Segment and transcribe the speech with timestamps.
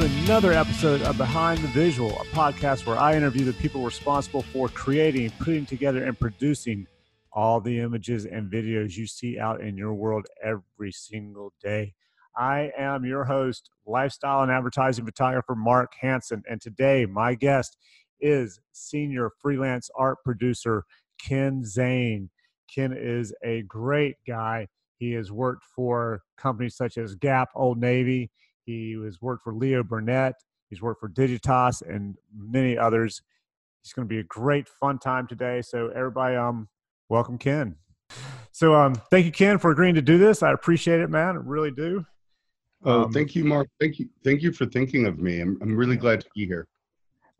[0.00, 4.40] to another episode of Behind the Visual, a podcast where I interview the people responsible
[4.40, 6.86] for creating, putting together, and producing
[7.34, 11.92] all the images and videos you see out in your world every single day.
[12.34, 17.76] I am your host, lifestyle and advertising photographer Mark Hanson, and today my guest
[18.20, 20.84] is senior freelance art producer
[21.22, 22.30] Ken Zane.
[22.74, 24.68] Ken is a great guy.
[24.96, 28.30] He has worked for companies such as Gap, Old Navy.
[28.64, 30.34] He has worked for Leo Burnett.
[30.68, 33.22] He's worked for Digitas and many others.
[33.82, 35.62] It's going to be a great fun time today.
[35.62, 36.68] So everybody, um,
[37.08, 37.76] welcome Ken.
[38.52, 40.42] So um, thank you, Ken, for agreeing to do this.
[40.42, 41.36] I appreciate it, man.
[41.36, 42.04] I really do.
[42.84, 43.68] Oh, um, thank you, Mark.
[43.80, 44.08] Thank you.
[44.24, 45.40] Thank you for thinking of me.
[45.40, 46.66] I'm, I'm really glad to be here.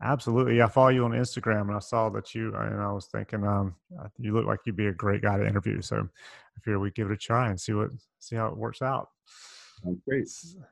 [0.03, 0.61] Absolutely.
[0.61, 3.75] I follow you on Instagram and I saw that you, and I was thinking, um,
[4.17, 5.81] you look like you'd be a great guy to interview.
[5.81, 8.81] So I figured we'd give it a try and see what, see how it works
[8.81, 9.09] out.
[10.07, 10.27] Great.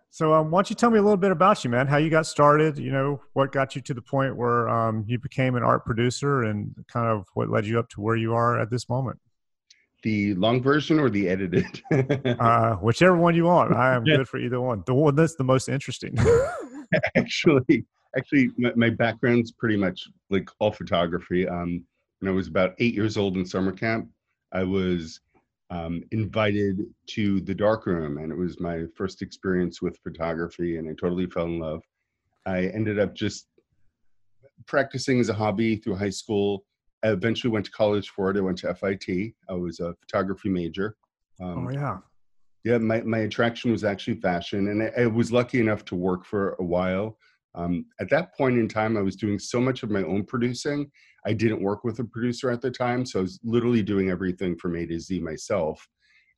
[0.10, 1.88] So, um, why don't you tell me a little bit about you, man?
[1.88, 2.78] How you got started?
[2.78, 6.44] You know, what got you to the point where um, you became an art producer,
[6.44, 9.20] and kind of what led you up to where you are at this moment.
[10.04, 11.82] The long version or the edited?
[12.40, 13.76] uh, whichever one you want.
[13.76, 14.84] I am good for either one.
[14.86, 16.18] The one that's the most interesting.
[17.16, 17.86] Actually,
[18.18, 21.84] actually my, my, background's pretty much like all photography um,
[22.20, 24.10] when i was about eight years old in summer camp
[24.52, 25.22] i was
[25.70, 30.94] um, invited to the darkroom and it was my first experience with photography and i
[31.00, 31.84] totally fell in love.
[32.46, 33.48] I ended up just
[34.66, 36.66] practicing as a hobby through high school.
[37.04, 38.38] I eventually went to college for it.
[38.38, 40.96] I went to FIT i was a photography major.
[41.40, 41.98] Um, oh yeah.
[42.64, 46.26] yeah my, my attraction was actually fashion and I, I was lucky enough to work
[46.26, 47.18] for a while.
[47.56, 50.92] Um, at that point in time, I was doing so much of my own producing.
[51.26, 54.56] I didn't work with a producer at the time, so I was literally doing everything
[54.56, 55.88] from A to Z myself.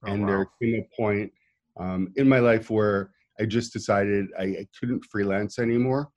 [0.06, 0.28] Oh, and wow.
[0.28, 1.32] there came a point
[1.80, 6.10] um, in my life where I just decided I, I, couldn't freelance anymore.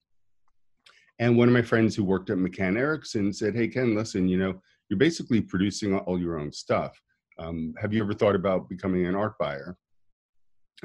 [1.21, 4.37] And one of my friends who worked at McCann Erickson said, "Hey Ken, listen, you
[4.37, 7.01] know, you're basically producing all your own stuff.
[7.39, 9.77] Um, have you ever thought about becoming an art buyer?"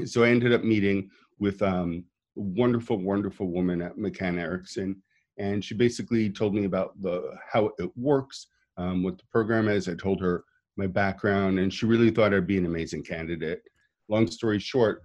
[0.06, 5.02] So I ended up meeting with um, wonderful, wonderful woman at McCann Erickson,
[5.40, 9.88] and she basically told me about the how it works, um, what the program is.
[9.88, 10.44] I told her
[10.78, 13.62] my background, and she really thought I'd be an amazing candidate.
[14.10, 15.04] Long story short,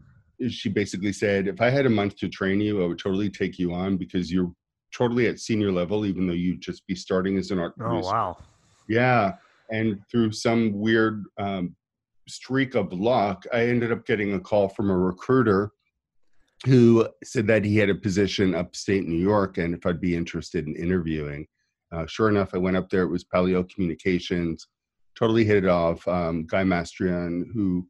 [0.49, 3.59] she basically said, if I had a month to train you, I would totally take
[3.59, 4.53] you on because you're
[4.93, 8.09] totally at senior level, even though you'd just be starting as an art oh, producer.
[8.09, 8.37] Oh wow!
[8.89, 9.35] Yeah,
[9.71, 11.77] and through some weird um,
[12.29, 15.71] streak of luck, I ended up getting a call from a recruiter
[16.65, 20.67] who said that he had a position upstate New York and if I'd be interested
[20.67, 21.47] in interviewing.
[21.93, 23.03] Uh, sure enough, I went up there.
[23.03, 24.67] It was Palio Communications.
[25.17, 26.07] Totally hit it off.
[26.09, 27.87] Um, Guy Mastrian, who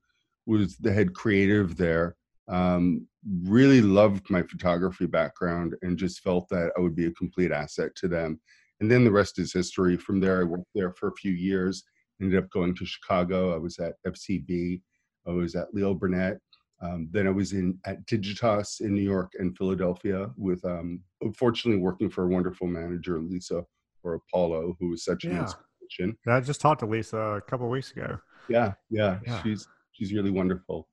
[0.46, 2.16] was the head creative there,
[2.48, 3.06] um,
[3.44, 7.94] really loved my photography background and just felt that I would be a complete asset
[7.96, 8.40] to them.
[8.80, 9.96] And then the rest is history.
[9.96, 11.84] From there, I worked there for a few years.
[12.20, 13.54] Ended up going to Chicago.
[13.54, 14.82] I was at FCB.
[15.26, 16.38] I was at Leo Burnett.
[16.84, 21.80] Um, then I was in at Digitas in New York and Philadelphia with, um, unfortunately,
[21.80, 23.64] working for a wonderful manager, Lisa
[24.02, 26.16] or Apollo, who was such an inspiration.
[26.26, 28.18] I just talked to Lisa a couple weeks ago.
[28.48, 30.88] Yeah, yeah, yeah, she's she's really wonderful,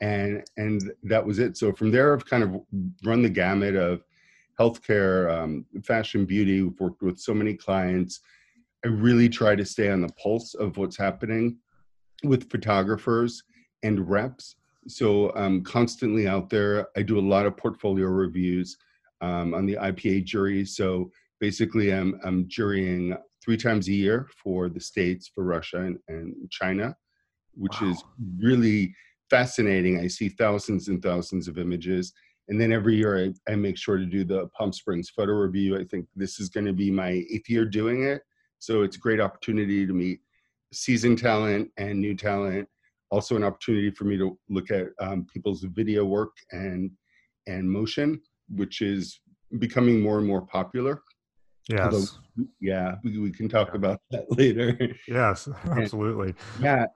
[0.00, 1.56] and and that was it.
[1.56, 2.60] So from there, I've kind of
[3.04, 4.04] run the gamut of
[4.60, 6.62] healthcare, um, fashion, beauty.
[6.62, 8.20] We've worked with so many clients.
[8.84, 11.58] I really try to stay on the pulse of what's happening
[12.22, 13.42] with photographers
[13.82, 14.54] and reps
[14.88, 16.88] so I'm constantly out there.
[16.96, 18.76] I do a lot of portfolio reviews
[19.20, 20.64] um, on the IPA jury.
[20.64, 21.10] So
[21.40, 26.34] basically, I'm, I'm jurying three times a year for the States, for Russia, and, and
[26.50, 26.96] China,
[27.54, 27.90] which wow.
[27.90, 28.04] is
[28.38, 28.94] really
[29.30, 30.00] fascinating.
[30.00, 32.12] I see thousands and thousands of images.
[32.48, 35.78] And then every year I, I make sure to do the Palm Springs photo review.
[35.78, 38.22] I think this is going to be my eighth year doing it.
[38.58, 40.20] So it's a great opportunity to meet
[40.72, 42.68] seasoned talent and new talent
[43.12, 46.90] also an opportunity for me to look at um, people's video work and
[47.46, 49.20] and motion, which is
[49.58, 51.02] becoming more and more popular.
[51.68, 51.80] Yes.
[51.82, 52.06] Although,
[52.60, 54.76] yeah, we, we can talk about that later.
[55.06, 56.34] Yes, absolutely.
[56.56, 56.86] And, yeah,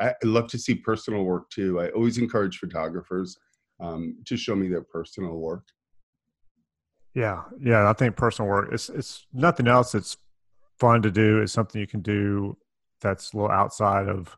[0.00, 1.80] I love to see personal work too.
[1.80, 3.36] I always encourage photographers
[3.78, 5.64] um, to show me their personal work.
[7.14, 9.94] Yeah, yeah, I think personal work it's it's nothing else.
[9.94, 10.16] It's
[10.78, 11.42] fun to do.
[11.42, 12.56] It's something you can do
[13.00, 14.36] that's a little outside of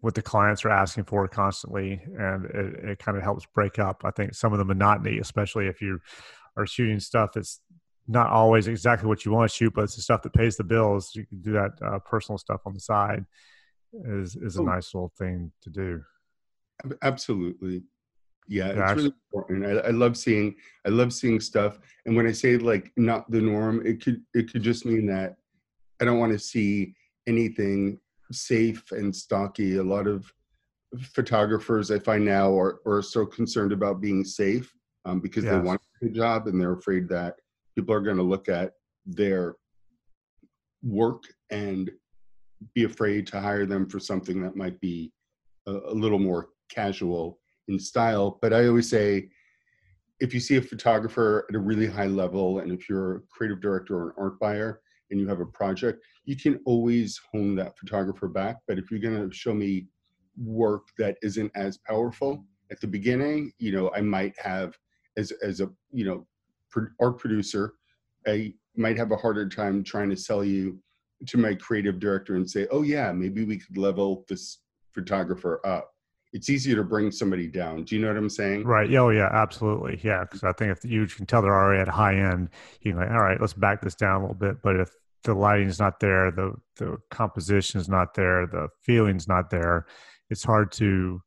[0.00, 4.02] what the clients are asking for constantly and it, it kind of helps break up
[4.04, 5.98] i think some of the monotony especially if you
[6.56, 7.60] are shooting stuff that's
[8.08, 10.64] not always exactly what you want to shoot but it's the stuff that pays the
[10.64, 13.24] bills you can do that uh, personal stuff on the side
[14.04, 14.64] is is a oh.
[14.64, 16.02] nice little thing to do
[17.02, 17.82] absolutely
[18.48, 19.66] Yeah, it's actually, really important.
[19.66, 20.54] I, I love seeing
[20.86, 21.78] I love seeing stuff.
[22.06, 25.36] And when I say like not the norm, it could it could just mean that
[26.00, 26.94] I don't want to see
[27.26, 27.98] anything
[28.32, 29.76] safe and stocky.
[29.76, 30.32] A lot of
[31.14, 34.72] photographers I find now are, are so concerned about being safe
[35.04, 35.54] um, because yes.
[35.54, 37.36] they want a job and they're afraid that
[37.74, 38.72] people are going to look at
[39.06, 39.56] their
[40.82, 41.90] work and
[42.74, 45.12] be afraid to hire them for something that might be
[45.66, 47.38] a, a little more casual
[47.68, 48.38] in style.
[48.40, 49.30] But I always say,
[50.20, 53.60] if you see a photographer at a really high level, and if you're a creative
[53.60, 54.80] director or an art buyer
[55.10, 58.56] and you have a project, you can always hone that photographer back.
[58.68, 59.86] But if you're going to show me
[60.36, 64.76] work that isn't as powerful at the beginning, you know, I might have
[65.16, 66.26] as as a you know
[67.00, 67.74] art producer,
[68.26, 70.78] I might have a harder time trying to sell you
[71.26, 74.58] to my creative director and say, oh yeah, maybe we could level this
[74.92, 75.90] photographer up.
[76.32, 77.84] It's easier to bring somebody down.
[77.84, 78.64] Do you know what I'm saying?
[78.64, 78.88] Right.
[78.88, 80.00] Yeah, oh yeah, absolutely.
[80.02, 80.22] Yeah.
[80.22, 82.48] Because I think if you can tell they're already at high end,
[82.80, 84.62] you can like, all right, let's back this down a little bit.
[84.62, 84.90] But if
[85.24, 89.86] the lighting is not there, the the composition is not there, the feeling's not there,
[90.30, 91.20] it's hard to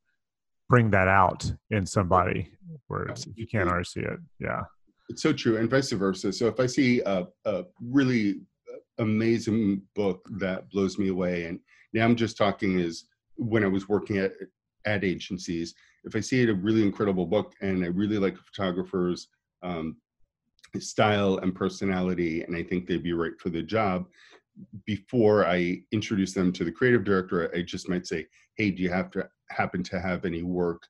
[0.69, 2.51] bring that out in somebody
[2.87, 4.19] where you can't already see it.
[4.39, 4.63] Yeah.
[5.09, 6.33] It's so true, and vice versa.
[6.33, 8.41] So if I see a, a really
[8.97, 11.59] amazing book that blows me away, and
[11.93, 13.05] now I'm just talking is
[13.35, 14.31] when I was working at
[14.85, 15.75] ad agencies.
[16.05, 19.27] If I see a really incredible book, and I really like photographer's
[19.63, 19.97] um,
[20.81, 24.05] style and personality, and I think they'd be right for the job.
[24.85, 28.89] Before I introduce them to the creative director, I just might say, "Hey, do you
[28.89, 30.83] have to happen to have any work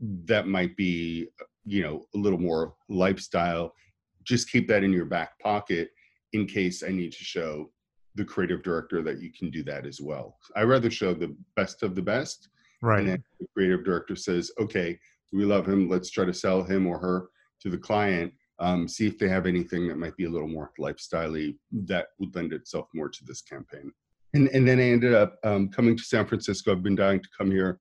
[0.00, 1.28] that might be
[1.64, 3.74] you know a little more lifestyle?
[4.22, 5.90] Just keep that in your back pocket
[6.34, 7.70] in case i need to show
[8.16, 10.36] the creative director that you can do that as well.
[10.54, 12.48] I rather show the best of the best
[12.82, 13.00] right.
[13.00, 14.98] and then the creative director says okay
[15.32, 17.28] we love him let's try to sell him or her
[17.60, 20.70] to the client um, see if they have anything that might be a little more
[20.78, 23.92] lifestyley that would lend itself more to this campaign
[24.34, 27.28] and and then i ended up um, coming to san francisco i've been dying to
[27.36, 27.80] come here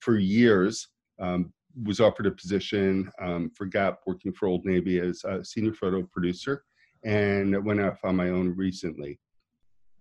[0.00, 1.52] for years um,
[1.84, 6.02] was offered a position um, for Gap working for Old Navy as a senior photo
[6.02, 6.64] producer
[7.04, 9.18] and went off on my own recently.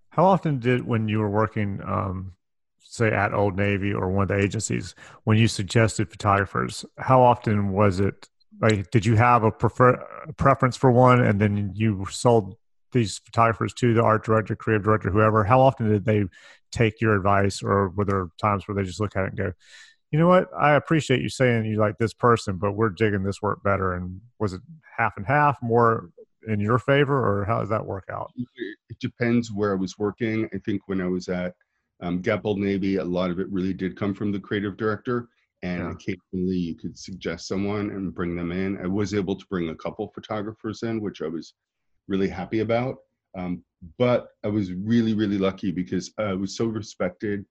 [0.10, 2.34] How often did, when you were working, um,
[2.80, 4.96] say at Old Navy or one of the agencies,
[5.26, 8.30] when you suggested photographers, how often was it
[8.62, 10.04] like, did you have a prefer
[10.38, 12.56] preference for one and then you sold
[12.92, 15.44] these photographers to the art director, creative director, whoever?
[15.44, 16.25] How often did they
[16.72, 19.54] take your advice or were there times where they just look at it and go,
[20.12, 20.50] you know what?
[20.57, 23.94] I appreciate you saying you like this person, but we're digging this work better.
[23.94, 24.62] And was it
[24.98, 26.12] half and half, more
[26.48, 28.31] in your favor, or how does that work out?
[28.90, 30.48] It depends where I was working.
[30.54, 31.56] I think when I was at
[32.01, 35.28] um, Navy, a lot of it really did come from the creative director.
[35.66, 35.92] And yeah.
[35.92, 38.78] occasionally you could suggest someone and bring them in.
[38.78, 41.56] I was able to bring a couple photographers in, which I was
[42.08, 42.98] really happy about.
[43.36, 43.64] Um,
[43.98, 47.46] but I was really, really lucky because I was so respected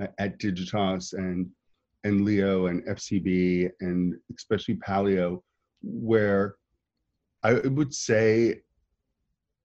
[0.00, 1.48] uh, at Digitas and
[2.04, 5.40] and Leo and FCB and especially Palio,
[5.82, 6.56] where
[7.44, 8.60] I would say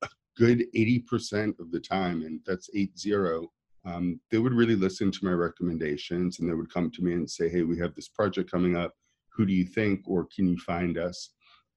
[0.04, 0.08] a
[0.38, 3.52] good 80% of the time, and that's eight zero,
[3.88, 7.30] um, they would really listen to my recommendations and they would come to me and
[7.30, 8.94] say, hey, we have this project coming up.
[9.30, 11.30] Who do you think, or can you find us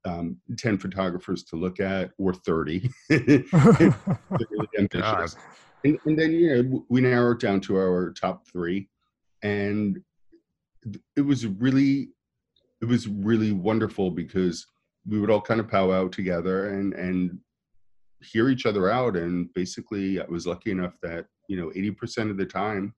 [0.05, 2.91] um, 10 photographers to look at, or 30?
[3.11, 3.45] really
[4.79, 5.37] ambitious.
[5.85, 8.89] And, and then, you know, we narrowed down to our top three.
[9.43, 10.01] And
[11.17, 12.09] it was really
[12.81, 14.67] it was really wonderful because
[15.07, 17.39] we would all kind of powwow together and and
[18.23, 22.37] hear each other out and basically i was lucky enough that you know 80% of
[22.37, 22.95] the time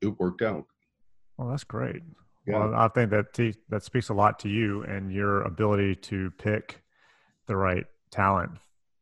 [0.00, 0.64] it worked out
[1.36, 2.02] well that's great
[2.46, 2.58] yeah.
[2.58, 6.30] well i think that t- that speaks a lot to you and your ability to
[6.38, 6.82] pick
[7.46, 8.52] the right talent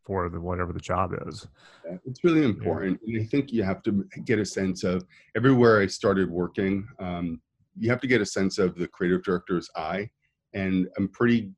[0.05, 1.47] for the whatever the job is
[1.89, 3.15] yeah, it's really important yeah.
[3.19, 5.05] and i think you have to get a sense of
[5.37, 7.41] everywhere i started working um,
[7.79, 10.11] you have to get a sense of the creative director's eye
[10.53, 11.53] and i'm pretty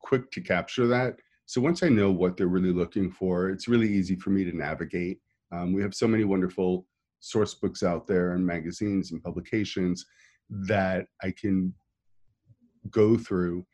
[0.00, 3.88] quick to capture that so once i know what they're really looking for it's really
[3.88, 5.18] easy for me to navigate
[5.52, 6.86] um, we have so many wonderful
[7.20, 10.04] source books out there and magazines and publications
[10.50, 11.72] that i can
[12.90, 13.64] go through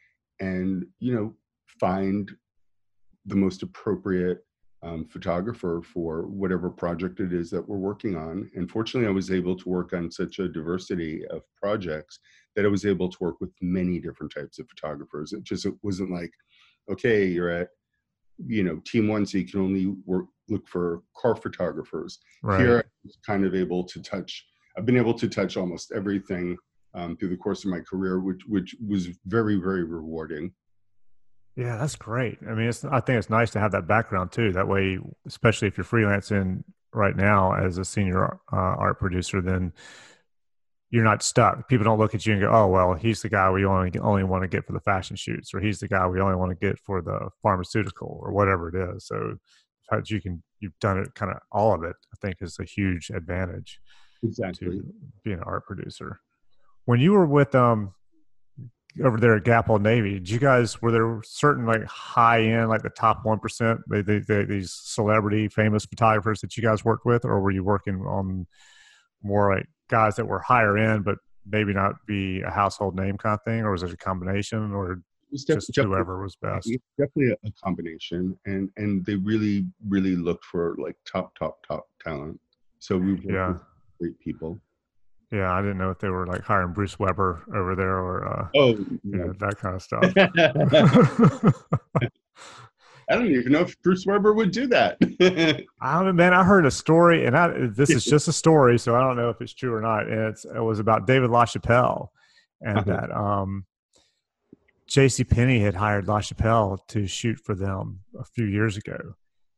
[0.41, 1.35] and you know
[1.81, 2.31] find
[3.27, 4.45] the most appropriate
[4.83, 8.51] um, photographer for whatever project it is that we're working on.
[8.55, 12.19] And fortunately, I was able to work on such a diversity of projects
[12.57, 15.33] that I was able to work with many different types of photographers.
[15.33, 16.33] It just it wasn't like,
[16.91, 17.69] okay, you're at
[18.47, 22.19] you know team one, so you can only work look for car photographers.
[22.43, 22.61] Right.
[22.61, 24.47] Here, I was kind of able to touch.
[24.77, 26.57] I've been able to touch almost everything
[26.95, 30.53] um, through the course of my career, which which was very very rewarding.
[31.57, 32.39] Yeah, that's great.
[32.49, 34.53] I mean, it's I think it's nice to have that background too.
[34.53, 39.73] That way, especially if you're freelancing right now as a senior uh, art producer, then
[40.91, 41.69] you're not stuck.
[41.69, 44.25] People don't look at you and go, "Oh, well, he's the guy we only only
[44.25, 46.67] want to get for the fashion shoots, or he's the guy we only want to
[46.67, 49.37] get for the pharmaceutical, or whatever it is." So,
[49.89, 51.97] how you can you've done it kind of all of it.
[52.13, 53.81] I think is a huge advantage.
[54.23, 54.69] Exactly.
[54.69, 54.85] To
[55.25, 56.21] being an art producer.
[56.85, 57.95] When you were with um
[59.05, 62.69] over there at Gap Old Navy, did you guys were there certain like high end,
[62.69, 67.41] like the top one percent, these celebrity famous photographers that you guys worked with, or
[67.41, 68.49] were you working on
[69.23, 73.35] more like guys that were higher end, but maybe not be a household name kind
[73.35, 75.01] of thing, or was it a combination, or
[75.33, 76.71] just whoever was best?
[76.99, 82.41] Definitely a, combination, and and they really really looked for like top top top talent.
[82.79, 83.55] So we worked yeah.
[83.99, 84.61] great people.
[85.33, 88.49] Yeah, I didn't know if they were like hiring Bruce Weber over there or uh,
[88.57, 90.13] oh, you know, that kind of stuff.
[93.11, 94.97] I don't even know if Bruce Weber would do that.
[95.81, 96.33] I don't know, man.
[96.33, 99.31] I heard a story, and I, this is just a story, so I don't know
[99.31, 100.07] if it's true or not.
[100.07, 102.09] And it's, it was about David LaChapelle,
[102.61, 102.91] and uh-huh.
[102.91, 103.67] that um,
[104.87, 105.25] J.C.
[105.25, 108.99] Penney had hired LaChapelle to shoot for them a few years ago.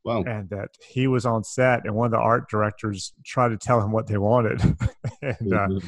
[0.03, 0.23] Wow.
[0.23, 3.81] And that he was on set, and one of the art directors tried to tell
[3.81, 4.61] him what they wanted,
[5.21, 5.87] and uh, mm-hmm.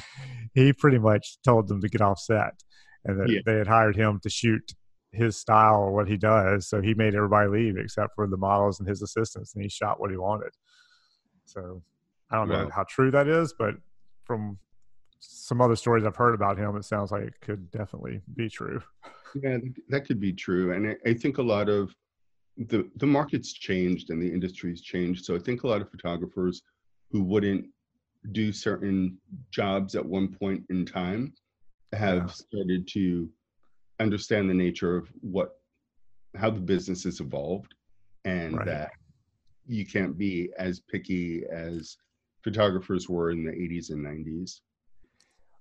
[0.53, 2.63] he pretty much told them to get off set,
[3.03, 3.39] and that yeah.
[3.43, 4.73] they had hired him to shoot
[5.15, 6.67] his style or what he does.
[6.67, 9.99] So he made everybody leave except for the models and his assistants, and he shot
[9.99, 10.51] what he wanted.
[11.45, 11.81] So
[12.29, 13.75] I don't know how true that is, but
[14.23, 14.57] from
[15.19, 18.81] some other stories I've heard about him, it sounds like it could definitely be true.
[19.41, 19.57] Yeah,
[19.89, 21.93] that could be true, and I, I think a lot of
[22.57, 25.25] the the market's changed and the industry's changed.
[25.25, 26.61] So I think a lot of photographers
[27.11, 27.65] who wouldn't
[28.31, 29.17] do certain
[29.51, 31.33] jobs at one point in time
[31.93, 32.27] have yeah.
[32.27, 33.29] started to
[33.99, 35.57] understand the nature of what
[36.35, 37.73] how the business has evolved
[38.25, 38.65] and right.
[38.65, 38.91] that
[39.65, 41.97] you can't be as picky as
[42.43, 44.59] photographers were in the 80s and 90s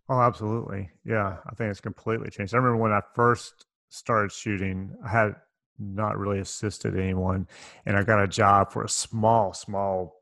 [0.09, 0.91] oh absolutely.
[1.05, 2.55] Yeah i think it's completely changed.
[2.55, 5.37] I remember when i first started shooting i had
[5.79, 7.47] not really assisted anyone
[7.87, 10.17] and i got a job for a small small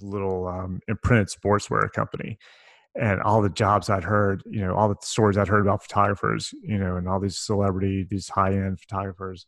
[0.00, 2.38] little um, imprinted sportswear company
[2.94, 6.52] and all the jobs I'd heard, you know, all the stories I'd heard about photographers,
[6.62, 9.46] you know, and all these celebrity, these high end photographers,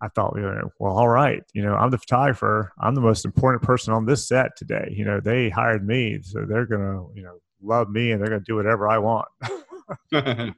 [0.00, 2.72] I thought, you know, well, all right, you know, I'm the photographer.
[2.80, 4.92] I'm the most important person on this set today.
[4.96, 8.42] You know, they hired me, so they're gonna, you know, love me and they're gonna
[8.44, 9.28] do whatever I want.
[10.12, 10.54] I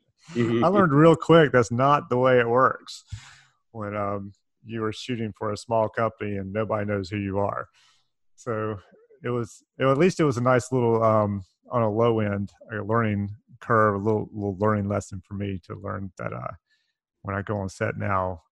[0.68, 3.04] learned real quick that's not the way it works
[3.72, 4.32] when um,
[4.64, 7.68] you are shooting for a small company and nobody knows who you are.
[8.36, 8.78] So
[9.24, 12.52] it was, it, at least it was a nice little um, on a low end
[12.72, 16.52] a learning curve, a little little learning lesson for me to learn that uh,
[17.22, 18.42] when I go on set now,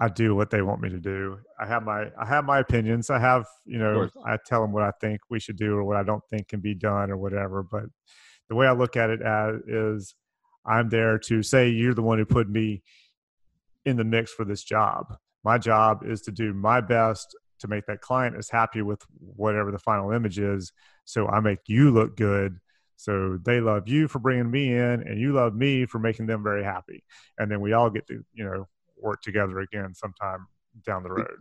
[0.00, 1.38] I do what they want me to do.
[1.60, 3.10] I have my I have my opinions.
[3.10, 5.96] I have you know I tell them what I think we should do or what
[5.96, 7.62] I don't think can be done or whatever.
[7.62, 7.84] But
[8.48, 10.14] the way I look at it as is
[10.66, 12.82] I'm there to say you're the one who put me
[13.84, 15.16] in the mix for this job.
[15.44, 19.70] My job is to do my best to make that client as happy with whatever
[19.70, 20.72] the final image is.
[21.04, 22.58] So I make you look good.
[22.96, 26.42] So they love you for bringing me in, and you love me for making them
[26.42, 27.04] very happy.
[27.38, 30.46] And then we all get to, you know, work together again sometime
[30.84, 31.38] down the road.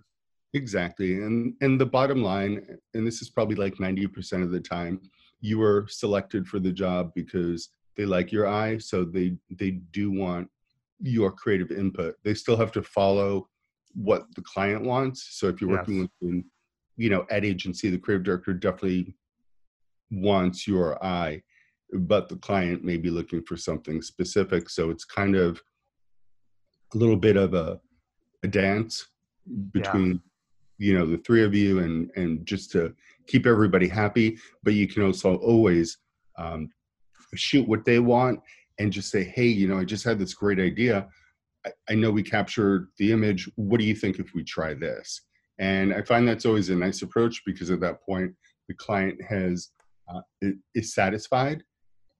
[0.53, 1.15] Exactly.
[1.15, 5.01] And and the bottom line, and this is probably like 90% of the time,
[5.41, 8.77] you were selected for the job because they like your eye.
[8.77, 10.49] So they they do want
[10.99, 12.15] your creative input.
[12.23, 13.49] They still have to follow
[13.93, 15.27] what the client wants.
[15.31, 16.09] So if you're working yes.
[16.21, 16.43] with,
[16.97, 19.15] you know, ad agency, the creative director definitely
[20.11, 21.41] wants your eye,
[21.93, 24.69] but the client may be looking for something specific.
[24.69, 25.61] So it's kind of
[26.93, 27.79] a little bit of a,
[28.43, 29.07] a dance
[29.71, 30.21] between,
[30.77, 30.87] yeah.
[30.87, 32.93] you know, the three of you and and just to
[33.27, 34.37] keep everybody happy.
[34.63, 35.97] But you can also always
[36.37, 36.69] um,
[37.35, 38.39] shoot what they want
[38.79, 41.07] and just say, hey, you know, I just had this great idea
[41.89, 43.49] I know we captured the image.
[43.55, 45.21] What do you think if we try this?
[45.59, 48.33] And I find that's always a nice approach because at that point,
[48.67, 49.69] the client has
[50.13, 50.21] uh,
[50.75, 51.63] is satisfied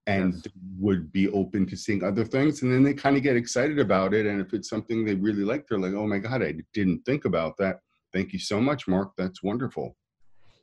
[0.07, 0.53] and yes.
[0.79, 2.61] would be open to seeing other things.
[2.61, 4.25] And then they kind of get excited about it.
[4.25, 7.25] And if it's something they really like, they're like, oh my God, I didn't think
[7.25, 7.79] about that.
[8.13, 9.11] Thank you so much, Mark.
[9.17, 9.95] That's wonderful.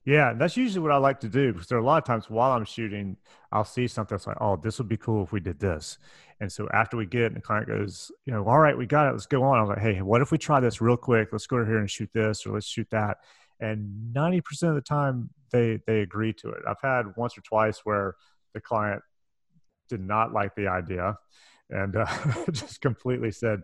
[0.04, 2.28] Yeah, that's usually what I like to do because there are a lot of times
[2.28, 3.16] while I'm shooting,
[3.50, 5.99] I'll see something that's like, oh, this would be cool if we did this.
[6.40, 8.87] And so after we get it, and the client goes, you know, all right, we
[8.87, 9.58] got it, let's go on.
[9.58, 11.28] I was like, hey, what if we try this real quick?
[11.32, 13.18] Let's go here and shoot this or let's shoot that.
[13.61, 16.62] And 90% of the time they they agree to it.
[16.68, 18.16] I've had once or twice where
[18.52, 19.02] the client
[19.88, 21.16] did not like the idea
[21.70, 22.06] and uh,
[22.52, 23.61] just completely said,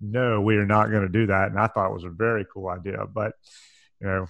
[0.00, 1.50] no, we are not going to do that.
[1.50, 3.04] And I thought it was a very cool idea.
[3.12, 3.34] But,
[4.00, 4.26] you know,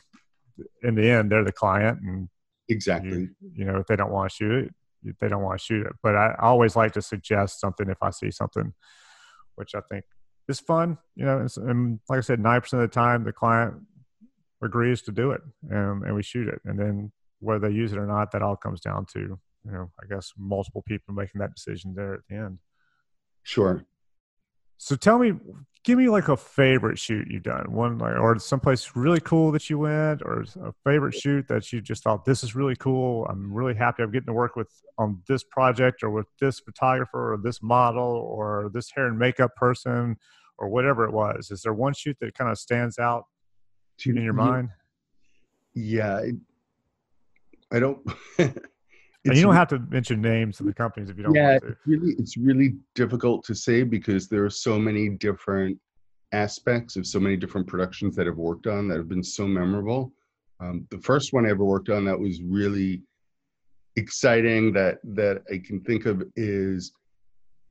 [0.82, 2.00] in the end, they're the client.
[2.02, 2.28] And
[2.68, 4.74] exactly, you, you know, if they don't want to shoot it,
[5.20, 5.92] they don't want to shoot it.
[6.02, 8.72] But I always like to suggest something if I see something,
[9.56, 10.04] which I think
[10.48, 10.98] is fun.
[11.16, 13.74] You know, and, and like I said, 9% of the time, the client
[14.62, 16.60] agrees to do it and, and we shoot it.
[16.64, 19.90] And then whether they use it or not, that all comes down to, you know,
[20.02, 22.58] I guess multiple people making that decision there at the end.
[23.42, 23.84] Sure.
[24.78, 25.32] So tell me,
[25.84, 29.68] give me like a favorite shoot you've done, one like, or someplace really cool that
[29.68, 33.26] you went, or a favorite shoot that you just thought this is really cool.
[33.26, 37.34] I'm really happy I'm getting to work with on this project, or with this photographer,
[37.34, 40.16] or this model, or this hair and makeup person,
[40.58, 41.50] or whatever it was.
[41.50, 43.24] Is there one shoot that kind of stands out
[44.04, 44.68] in your mind?
[45.74, 46.22] Yeah,
[47.72, 48.06] I don't.
[49.24, 51.62] and you don't have to mention names of the companies if you don't yeah, want
[51.62, 51.68] to.
[51.68, 55.78] It's really, it's really difficult to say because there are so many different
[56.32, 60.12] aspects of so many different productions that I've worked on that have been so memorable.
[60.60, 63.02] Um, the first one I ever worked on that was really
[63.96, 66.92] exciting that that I can think of is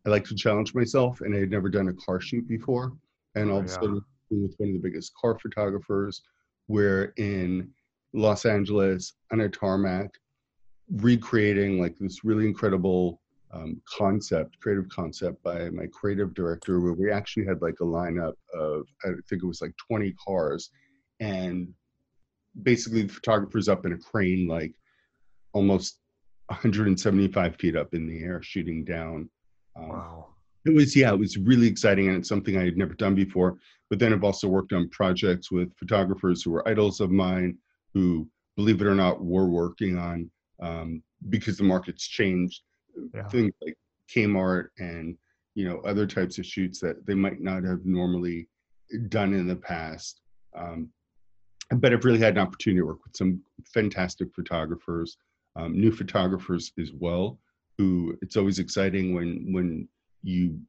[0.05, 2.93] I like to challenge myself, and I had never done a car shoot before,
[3.35, 6.21] and all oh, of a sudden with one of the biggest car photographers,
[6.67, 7.69] we're in
[8.13, 10.09] Los Angeles on a tarmac,
[10.95, 13.21] recreating like this really incredible
[13.53, 18.33] um, concept, creative concept by my creative director, where we actually had like a lineup
[18.53, 20.69] of, I think it was like 20 cars,
[21.19, 21.67] and
[22.63, 24.73] basically the photographer's up in a crane, like
[25.53, 25.99] almost
[26.47, 29.29] 175 feet up in the air, shooting down.
[29.75, 30.27] Um, wow.
[30.65, 33.57] It was, yeah, it was really exciting, and it's something I had never done before.
[33.89, 37.57] But then I've also worked on projects with photographers who were idols of mine,
[37.93, 40.29] who, believe it or not, were working on
[40.61, 42.61] um, because the market's changed.
[43.13, 43.27] Yeah.
[43.27, 43.75] Things like
[44.13, 45.17] Kmart and
[45.55, 48.47] you know other types of shoots that they might not have normally
[49.09, 50.21] done in the past.
[50.57, 50.89] Um,
[51.75, 53.41] but I've really had an opportunity to work with some
[53.73, 55.17] fantastic photographers,
[55.55, 57.39] um, new photographers as well.
[57.77, 59.87] Who it's always exciting when when
[60.23, 60.59] you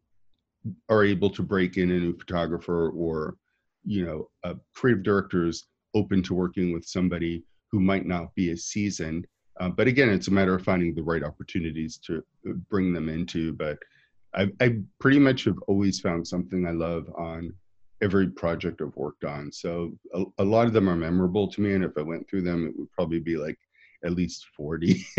[0.89, 3.37] are able to break in a new photographer or
[3.85, 8.51] you know a creative director is open to working with somebody who might not be
[8.51, 9.27] as seasoned
[9.61, 13.09] uh, but again, it's a matter of finding the right opportunities to uh, bring them
[13.09, 13.53] into.
[13.53, 13.79] But
[14.35, 17.53] I, I pretty much have always found something I love on
[18.03, 19.53] every project I've worked on.
[19.53, 22.43] So a, a, lot of them are memorable to me, and if I went through
[22.43, 23.59] them, it would probably be like
[24.05, 25.05] at least forty.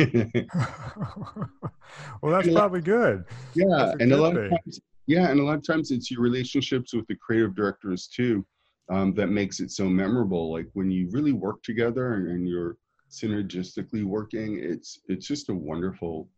[2.22, 3.24] well, that's probably good.
[3.54, 4.46] Yeah, and a lot thing.
[4.46, 8.08] of times, yeah, and a lot of times it's your relationships with the creative directors
[8.08, 8.46] too
[8.90, 10.52] um, that makes it so memorable.
[10.52, 12.78] Like when you really work together and, and you're
[13.14, 14.60] synergistically working.
[14.62, 16.30] It's it's just a wonderful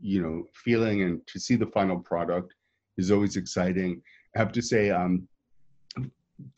[0.00, 2.54] you know feeling and to see the final product
[2.96, 4.00] is always exciting.
[4.34, 5.28] I have to say um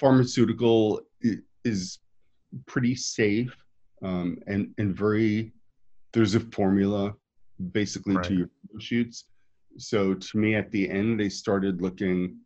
[0.00, 1.00] pharmaceutical
[1.64, 1.98] is
[2.66, 3.54] pretty safe
[4.02, 5.52] um and and very
[6.12, 7.12] there's a formula
[7.72, 8.24] basically right.
[8.24, 9.24] to your shoots.
[9.78, 12.38] So to me at the end they started looking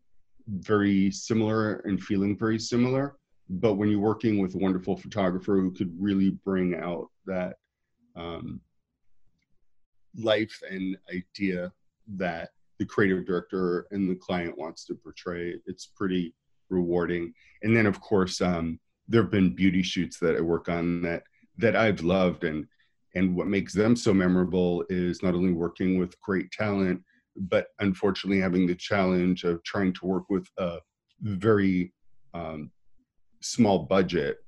[0.48, 3.19] very similar and feeling very similar
[3.50, 7.56] but when you're working with a wonderful photographer who could really bring out that
[8.14, 8.60] um,
[10.16, 11.72] life and idea
[12.16, 16.32] that the creative director and the client wants to portray, it's pretty
[16.68, 17.34] rewarding.
[17.62, 21.24] And then, of course, um, there have been beauty shoots that I work on that
[21.58, 22.66] that I've loved, and
[23.16, 27.02] and what makes them so memorable is not only working with great talent,
[27.36, 30.78] but unfortunately having the challenge of trying to work with a
[31.20, 31.92] very
[32.32, 32.70] um,
[33.40, 34.38] small budget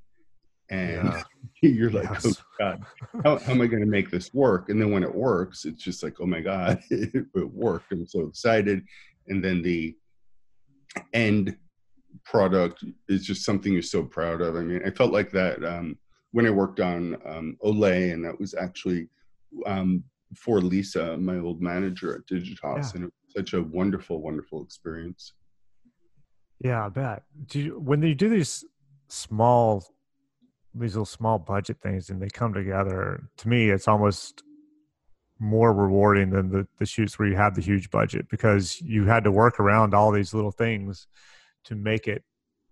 [0.73, 1.23] and yeah.
[1.63, 2.27] you're like oh, yes.
[2.27, 2.83] oh god
[3.25, 5.83] how, how, am i going to make this work and then when it works it's
[5.83, 8.83] just like oh my god it, it, worked i'm so excited
[9.29, 9.95] and then the
[11.13, 11.57] end
[12.25, 15.97] product is just something you're so proud of i mean i felt like that um,
[16.33, 19.09] when i worked on um, olay and that was actually
[19.67, 20.03] um,
[20.37, 22.91] for lisa my old manager at digitas yeah.
[22.95, 25.35] and it was such a wonderful wonderful experience
[26.61, 28.65] yeah i bet do you, when you do these
[29.13, 29.85] small
[30.75, 33.29] these little small budget things and they come together.
[33.39, 34.43] To me it's almost
[35.39, 39.25] more rewarding than the, the shoots where you have the huge budget because you had
[39.25, 41.07] to work around all these little things
[41.65, 42.23] to make it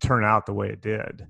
[0.00, 1.26] turn out the way it did.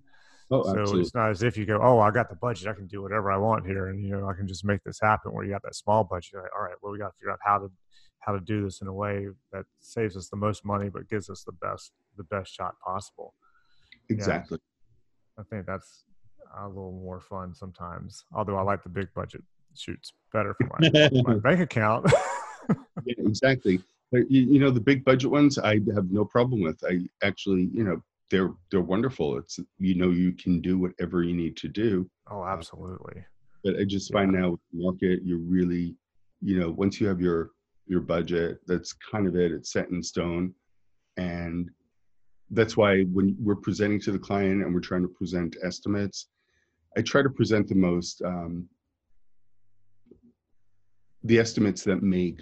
[0.53, 1.01] Oh, so absolutely.
[1.01, 3.31] it's not as if you go oh i got the budget i can do whatever
[3.31, 5.63] i want here and you know i can just make this happen where you got
[5.63, 7.71] that small budget like, all right well we got to figure out how to
[8.19, 11.31] how to do this in a way that saves us the most money but gives
[11.31, 13.33] us the best the best shot possible.
[14.09, 14.59] Exactly
[15.41, 16.05] I think that's
[16.59, 18.25] a little more fun sometimes.
[18.35, 19.43] Although I like the big budget
[19.75, 22.13] shoots better for my, my bank account.
[23.05, 23.81] yeah, exactly.
[24.13, 26.83] But you, you know, the big budget ones, I have no problem with.
[26.85, 29.39] I actually, you know, they're they're wonderful.
[29.39, 32.09] It's you know, you can do whatever you need to do.
[32.31, 33.25] Oh, uh, absolutely.
[33.65, 34.41] But I just find yeah.
[34.41, 35.95] now with the market, You're really,
[36.41, 37.51] you know, once you have your
[37.87, 39.53] your budget, that's kind of it.
[39.53, 40.55] It's set in stone,
[41.17, 41.71] and
[42.51, 46.27] that's why when we're presenting to the client and we're trying to present estimates,
[46.97, 48.69] I try to present the most um,
[51.25, 52.41] the estimates that make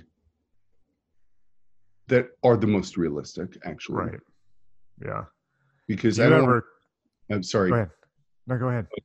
[2.06, 3.96] that are the most realistic, actually.
[3.96, 4.20] Right.
[5.04, 5.24] Yeah.
[5.86, 6.44] Because I don't.
[6.44, 6.64] Ever,
[7.30, 7.70] I'm sorry.
[7.70, 7.90] Go ahead.
[8.46, 8.86] No, go ahead.
[8.96, 9.04] I'm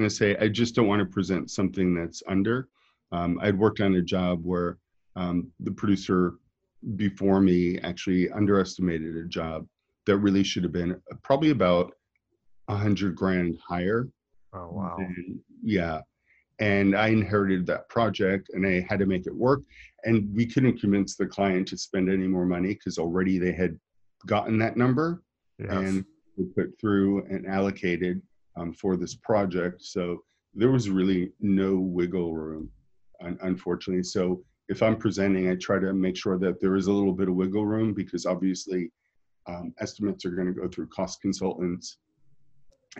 [0.00, 2.68] gonna say I just don't want to present something that's under.
[3.12, 4.78] Um, I'd worked on a job where
[5.16, 6.34] um, the producer
[6.96, 9.66] before me actually underestimated a job
[10.06, 11.92] that really should have been probably about
[12.68, 14.08] a hundred grand higher.
[14.52, 14.96] Oh wow!
[14.98, 16.00] And, yeah,
[16.60, 19.62] and I inherited that project, and I had to make it work.
[20.04, 23.78] And we couldn't convince the client to spend any more money because already they had
[24.26, 25.22] gotten that number
[25.58, 25.70] yes.
[25.70, 26.04] and
[26.36, 28.20] we put through and allocated
[28.56, 29.82] um, for this project.
[29.82, 30.22] So
[30.54, 32.70] there was really no wiggle room,
[33.20, 34.04] unfortunately.
[34.04, 37.28] So if I'm presenting, I try to make sure that there is a little bit
[37.28, 38.90] of wiggle room because obviously
[39.46, 41.98] um, estimates are going to go through cost consultants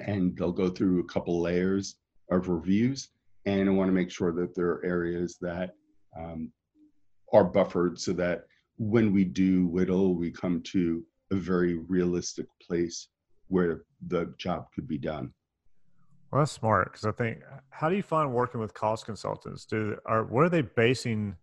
[0.07, 1.97] and they'll go through a couple layers
[2.31, 3.11] of reviews.
[3.47, 5.75] And I want to make sure that there are areas that
[6.19, 6.51] um,
[7.33, 8.45] are buffered so that
[8.79, 13.09] when we do whittle, we come to a very realistic place
[13.49, 15.33] where the job could be done.
[16.31, 19.65] Well, that's smart because I think, how do you find working with cost consultants?
[19.67, 21.37] Do are what are they basing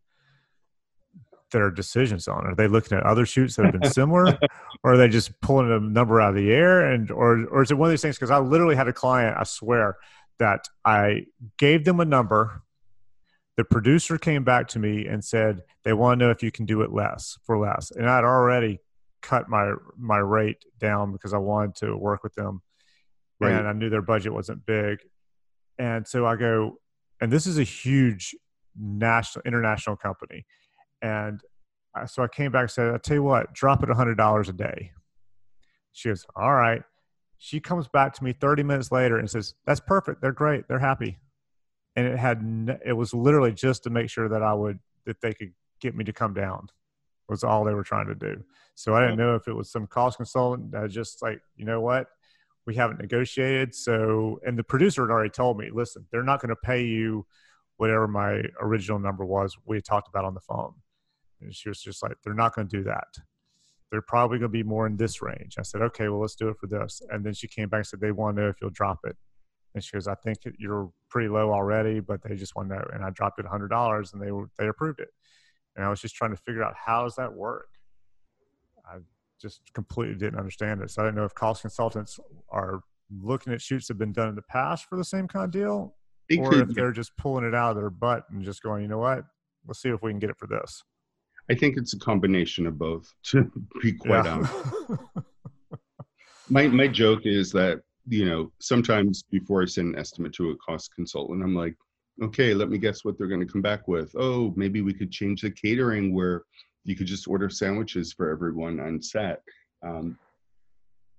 [1.52, 2.46] their decisions on?
[2.46, 4.38] Are they looking at other shoots that have been similar,
[4.84, 6.92] or are they just pulling a number out of the air?
[6.92, 8.18] And or or is it one of these things?
[8.18, 9.98] Because I literally had a client, I swear,
[10.40, 12.64] that I gave them a number.
[13.58, 16.66] The producer came back to me and said they want to know if you can
[16.66, 18.80] do it less for less, and I'd already
[19.22, 22.62] cut my my rate down because I wanted to work with them,
[23.40, 23.52] right.
[23.52, 25.00] and I knew their budget wasn't big,
[25.78, 26.80] and so I go,
[27.20, 28.36] and this is a huge
[28.80, 30.46] national international company
[31.02, 31.42] and
[32.08, 34.92] so I came back and said, I'll tell you what, drop it $100 a day.
[35.92, 36.82] She goes, All right.
[37.38, 40.22] She comes back to me 30 minutes later and says, That's perfect.
[40.22, 40.68] They're great.
[40.68, 41.18] They're happy.
[41.96, 45.34] And it had, it was literally just to make sure that I would, that they
[45.34, 46.68] could get me to come down
[47.28, 48.44] was all they were trying to do.
[48.76, 51.82] So I didn't know if it was some cost consultant that just like, you know
[51.82, 52.08] what,
[52.66, 53.74] we haven't negotiated.
[53.74, 57.26] So, and the producer had already told me, listen, they're not going to pay you
[57.78, 60.74] whatever my original number was we talked about on the phone.
[61.41, 63.08] And she was just like, they're not going to do that.
[63.91, 65.56] They're probably going to be more in this range.
[65.60, 67.01] I said, okay, well, let's do it for this.
[67.10, 69.17] And then she came back and said, they want to know if you'll drop it.
[69.73, 72.84] And she goes, I think you're pretty low already, but they just want to know.
[72.93, 75.10] And I dropped it $100 and they were, they approved it.
[75.75, 77.69] And I was just trying to figure out how does that work?
[78.86, 78.97] I
[79.41, 80.91] just completely didn't understand it.
[80.91, 82.82] So I don't know if cost consultants are
[83.21, 85.51] looking at shoots that have been done in the past for the same kind of
[85.51, 85.95] deal,
[86.30, 88.88] it or if they're just pulling it out of their butt and just going, you
[88.88, 89.23] know what,
[89.67, 90.84] let's see if we can get it for this.
[91.49, 93.51] I think it's a combination of both, to
[93.82, 94.34] be quite yeah.
[94.34, 94.54] honest.
[96.49, 100.58] my my joke is that you know sometimes before I send an estimate to a
[100.58, 101.75] cost consultant, I'm like,
[102.21, 104.12] okay, let me guess what they're going to come back with.
[104.17, 106.43] Oh, maybe we could change the catering where
[106.84, 109.41] you could just order sandwiches for everyone on set,
[109.84, 110.17] um,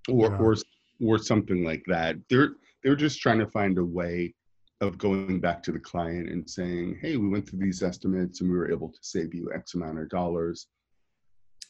[0.09, 0.39] or yeah.
[0.39, 0.57] or
[1.01, 2.17] or something like that.
[2.29, 2.51] They're
[2.83, 4.35] they're just trying to find a way
[4.83, 8.51] of going back to the client and saying, hey, we went through these estimates and
[8.51, 10.67] we were able to save you X amount of dollars.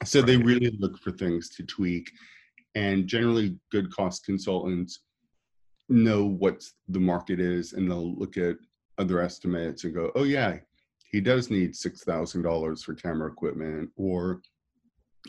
[0.03, 0.27] So right.
[0.27, 2.11] they really look for things to tweak.
[2.75, 5.01] And generally, good cost consultants
[5.91, 8.57] know what the market is and they'll look at
[8.97, 10.57] other estimates and go, oh, yeah,
[11.11, 14.41] he does need $6,000 for camera equipment, or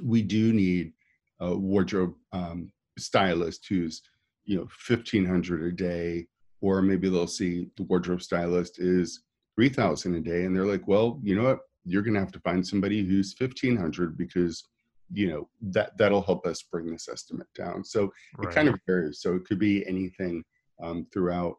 [0.02, 0.94] we do need
[1.42, 4.02] a wardrobe um, stylist who's
[4.46, 6.28] you know 1500 a day
[6.64, 9.24] or maybe they'll see the wardrobe stylist is
[9.56, 11.60] 3000 a day and they're like well you know what?
[11.86, 14.64] You're going to have to find somebody who's 1500 because
[15.12, 17.84] you know that that'll help us bring this estimate down.
[17.84, 18.50] So right.
[18.50, 19.20] it kind of varies.
[19.22, 20.44] So it could be anything
[20.82, 21.58] um, throughout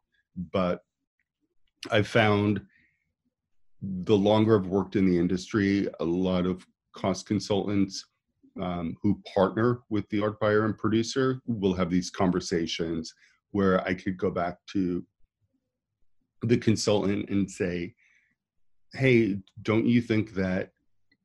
[0.52, 0.80] but
[1.90, 2.60] i've found
[3.82, 8.04] the longer i've worked in the industry a lot of cost consultants
[8.60, 13.12] um, who partner with the art buyer and producer will have these conversations
[13.54, 15.04] where I could go back to
[16.42, 17.94] the consultant and say,
[18.94, 20.72] hey, don't you think that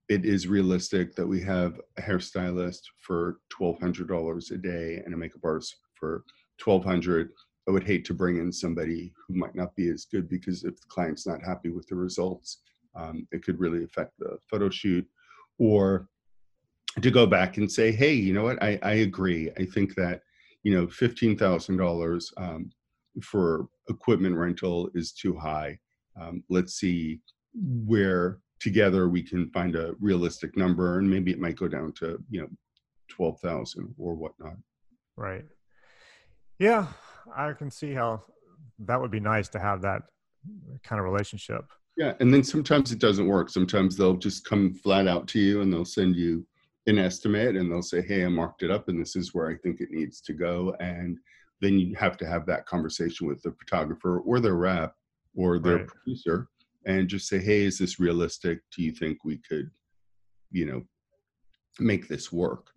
[0.10, 5.42] it is realistic that we have a hairstylist for $1,200 a day and a makeup
[5.44, 6.24] artist for
[6.63, 7.32] 1200
[7.68, 10.80] I would hate to bring in somebody who might not be as good because if
[10.80, 12.62] the client's not happy with the results,
[12.96, 15.08] um, it could really affect the photo shoot.
[15.58, 16.08] or
[17.02, 18.62] to go back and say, hey, you know what?
[18.63, 19.52] I, I agree.
[19.58, 20.22] I think that,
[20.63, 22.69] you know, $15,000 um,
[23.24, 25.78] for equipment rental is too high.
[26.19, 27.19] Um, let's see
[27.54, 32.22] where together we can find a realistic number and maybe it might go down to,
[32.30, 32.48] you know,
[33.10, 34.56] 12,000 or whatnot.
[35.15, 35.45] Right.
[36.60, 36.88] Yeah,
[37.36, 38.22] I can see how
[38.80, 40.04] that would be nice to have that
[40.84, 41.65] kind of relationship.
[41.98, 43.50] Yeah, and then sometimes it doesn't work.
[43.50, 46.45] Sometimes they'll just come flat out to you and they'll send you
[46.89, 49.56] an estimate and they'll say, "Hey, I marked it up and this is where I
[49.56, 51.17] think it needs to go." And
[51.62, 54.95] then you have to have that conversation with the photographer or their rep
[55.36, 55.88] or their right.
[55.88, 56.47] producer
[56.86, 58.62] and just say, "Hey, is this realistic?
[58.75, 59.69] Do you think we could,
[60.52, 60.86] you know,
[61.80, 62.71] make this work?"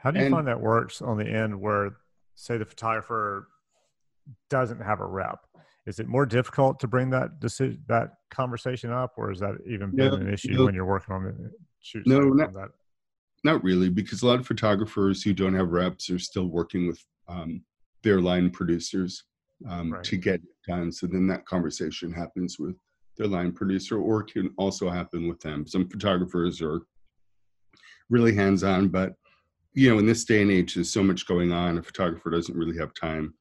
[0.00, 1.96] How do you and, find that works on the end where
[2.34, 3.48] say the photographer
[4.48, 5.44] doesn't have a rep?
[5.88, 9.90] is it more difficult to bring that decision that conversation up or is that even
[9.96, 12.68] been no, an issue no, when you're working on the shoot no not, that?
[13.44, 17.02] Not really because a lot of photographers who don't have reps are still working with
[17.28, 17.62] um,
[18.02, 19.24] their line producers
[19.68, 20.04] um, right.
[20.04, 22.76] to get it done so then that conversation happens with
[23.16, 26.82] their line producer or can also happen with them some photographers are
[28.10, 29.14] really hands-on but
[29.74, 32.56] you know in this day and age there's so much going on a photographer doesn't
[32.56, 33.34] really have time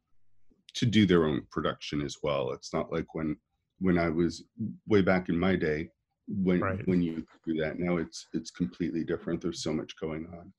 [0.78, 2.52] to do their own production as well.
[2.52, 3.36] It's not like when
[3.80, 4.44] when I was
[4.88, 5.90] way back in my day
[6.28, 6.88] when right.
[6.88, 7.80] when you do that.
[7.80, 9.42] Now it's it's completely different.
[9.42, 10.52] There's so much going on.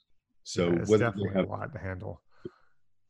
[0.44, 2.22] So yeah, whether definitely have, a lot to handle.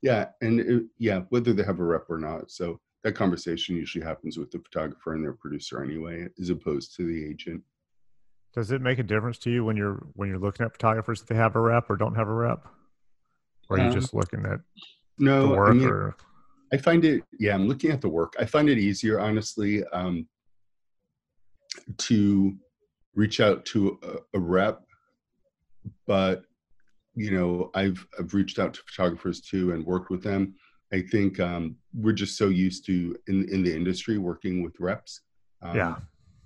[0.03, 2.51] Yeah, and it, yeah, whether they have a rep or not.
[2.51, 7.07] So that conversation usually happens with the photographer and their producer anyway, as opposed to
[7.07, 7.62] the agent.
[8.55, 11.29] Does it make a difference to you when you're when you're looking at photographers if
[11.29, 12.66] they have a rep or don't have a rep?
[13.71, 14.61] Or are you um, just looking at
[15.18, 16.16] no, the work I mean, or
[16.73, 18.35] I find it, yeah, I'm looking at the work.
[18.38, 20.27] I find it easier, honestly, um,
[21.99, 22.57] to
[23.14, 24.83] reach out to a, a, rep,
[26.07, 26.43] but
[27.14, 30.55] you know, I've I've reached out to photographers too and worked with them.
[30.93, 35.23] I think um, we're just so used to in in the industry working with reps.
[35.62, 35.97] Um, yeah,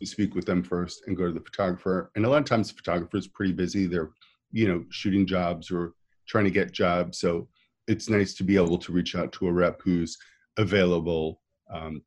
[0.01, 2.11] you speak with them first and go to the photographer.
[2.17, 3.87] And a lot of times, the photographer is pretty busy.
[3.87, 4.11] They're
[4.51, 5.93] you know shooting jobs or
[6.27, 7.49] trying to get jobs, so
[7.87, 10.17] it's nice to be able to reach out to a rep who's
[10.57, 11.41] available
[11.73, 12.03] um,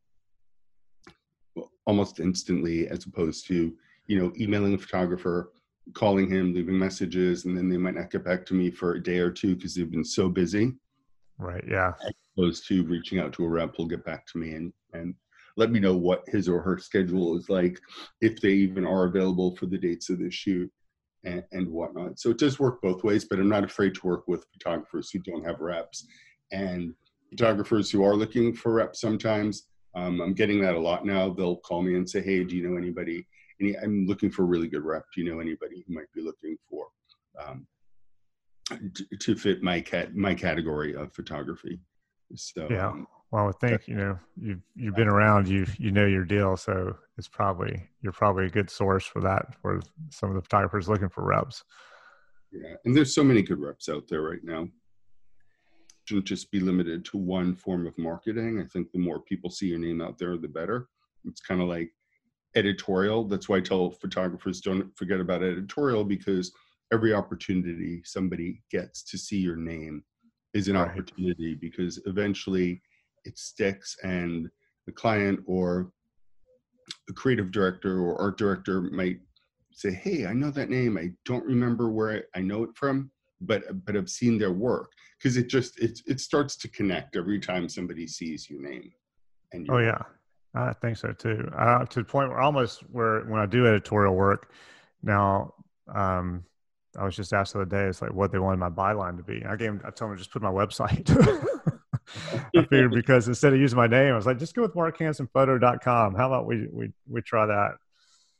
[1.85, 3.73] almost instantly as opposed to
[4.07, 5.51] you know emailing a photographer
[5.93, 9.03] calling him leaving messages and then they might not get back to me for a
[9.03, 10.73] day or two because they've been so busy
[11.37, 14.53] right yeah as opposed to reaching out to a rep will get back to me
[14.53, 15.13] and and
[15.57, 17.79] let me know what his or her schedule is like
[18.21, 20.69] if they even are available for the dates of the shoot
[21.25, 22.19] and, and whatnot.
[22.19, 25.19] So it does work both ways, but I'm not afraid to work with photographers who
[25.19, 26.05] don't have reps
[26.51, 26.93] and
[27.29, 29.67] photographers who are looking for reps sometimes.
[29.95, 31.29] Um, I'm getting that a lot now.
[31.29, 33.25] They'll call me and say, "Hey, do you know anybody?
[33.61, 35.05] Any, I'm looking for a really good rep.
[35.13, 36.87] Do you know anybody who might be looking for
[37.41, 37.65] um,
[38.69, 41.79] to, to, fit my cat my category of photography?"
[42.35, 46.05] So yeah, um, well, I think you know you've you've been around, you you know
[46.05, 49.79] your deal, so it's probably you're probably a good source for that for
[50.09, 51.63] some of the photographers looking for reps.
[52.51, 54.67] Yeah, and there's so many good reps out there right now.
[56.05, 58.61] Shouldn't just be limited to one form of marketing.
[58.61, 60.87] I think the more people see your name out there, the better.
[61.25, 61.91] It's kind of like
[62.55, 63.27] editorial.
[63.27, 66.51] That's why I tell photographers don't forget about editorial because
[66.93, 70.03] every opportunity somebody gets to see your name
[70.53, 70.89] is an right.
[70.89, 72.81] opportunity because eventually
[73.25, 74.49] it sticks and
[74.85, 75.91] the client or
[77.07, 79.19] the creative director or art director might
[79.71, 83.63] say hey i know that name i don't remember where i, know it from but
[83.85, 87.67] but i've seen their work because it just it, it starts to connect every time
[87.67, 88.91] somebody sees your name
[89.53, 90.01] and oh yeah.
[90.57, 91.51] I think so too.
[91.53, 94.51] Uh, to the point where almost where when i do editorial work
[95.03, 95.53] now
[95.93, 96.45] um
[96.97, 99.23] i was just asked the other day it's like what they wanted my byline to
[99.23, 99.43] be.
[99.45, 101.09] I gave i told them just put my website.
[102.55, 106.15] I figured because instead of using my name, I was like, just go with markhansonphoto.com.
[106.15, 107.77] How about we we we try that?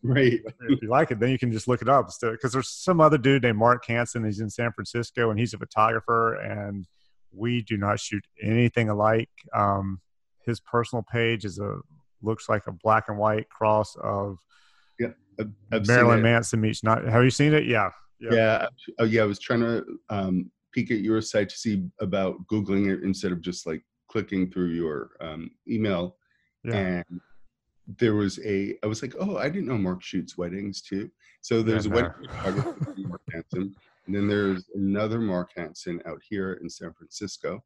[0.05, 0.39] Right.
[0.69, 2.09] if you like it, then you can just look it up.
[2.21, 4.25] Because there's some other dude named Mark Hanson.
[4.25, 6.85] He's in San Francisco and he's a photographer, and
[7.31, 9.29] we do not shoot anything alike.
[9.53, 10.01] Um,
[10.45, 11.79] his personal page is a
[12.21, 14.37] looks like a black and white cross of
[14.99, 15.09] yeah,
[15.71, 17.03] I've Marilyn Manson meets not.
[17.03, 17.65] Have you seen it?
[17.65, 17.89] Yeah.
[18.19, 18.33] Yeah.
[18.33, 18.67] yeah.
[18.99, 19.23] Oh, yeah.
[19.23, 23.31] I was trying to um, peek at your site to see about googling it instead
[23.31, 26.17] of just like clicking through your um, email
[26.63, 26.75] yeah.
[26.75, 27.21] and
[27.97, 31.09] there was a i was like oh i didn't know mark shoots weddings too
[31.41, 33.75] so there's yeah, a wedding photographer mark hanson
[34.07, 37.63] and then there's another mark Hansen out here in san francisco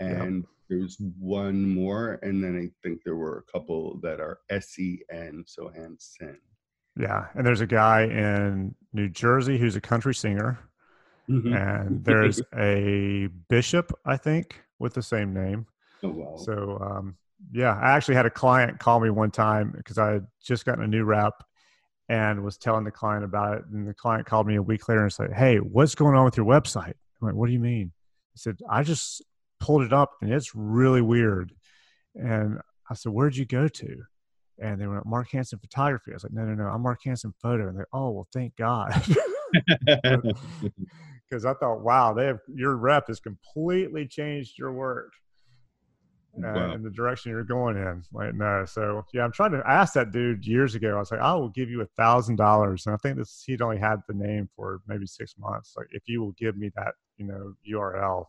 [0.00, 0.44] and yep.
[0.68, 5.68] there's one more and then i think there were a couple that are sen so
[5.68, 6.38] Hansen.
[6.96, 10.58] Yeah, and there's a guy in New Jersey who's a country singer,
[11.28, 11.52] mm-hmm.
[11.52, 15.66] and there's a bishop, I think, with the same name.
[16.04, 16.36] Oh wow!
[16.36, 17.16] So um,
[17.52, 20.84] yeah, I actually had a client call me one time because I had just gotten
[20.84, 21.42] a new rep
[22.08, 25.02] and was telling the client about it, and the client called me a week later
[25.02, 27.92] and said, "Hey, what's going on with your website?" I'm like, "What do you mean?"
[28.32, 29.22] He said, "I just
[29.60, 31.52] pulled it up and it's really weird."
[32.14, 34.04] And I said, "Where'd you go to?"
[34.58, 36.12] and they were went Mark Hanson photography.
[36.12, 37.68] I was like, no, no, no, I'm Mark Hanson photo.
[37.68, 38.92] And they're, oh, well, thank God.
[41.30, 45.14] Because I thought, wow, they have your rep has completely changed your work
[46.38, 46.72] uh, wow.
[46.72, 48.02] and the direction you're going in.
[48.12, 50.96] Like, no, so yeah, I'm trying to ask that dude years ago.
[50.96, 53.62] I was like, I will give you a thousand dollars, and I think this he'd
[53.62, 55.74] only had the name for maybe six months.
[55.76, 58.24] Like, if you will give me that, you know, URL,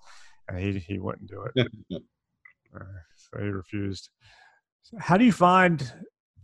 [0.47, 1.67] and he he wouldn't do it.
[2.75, 2.83] uh,
[3.15, 4.09] so he refused.
[4.99, 5.91] How do you find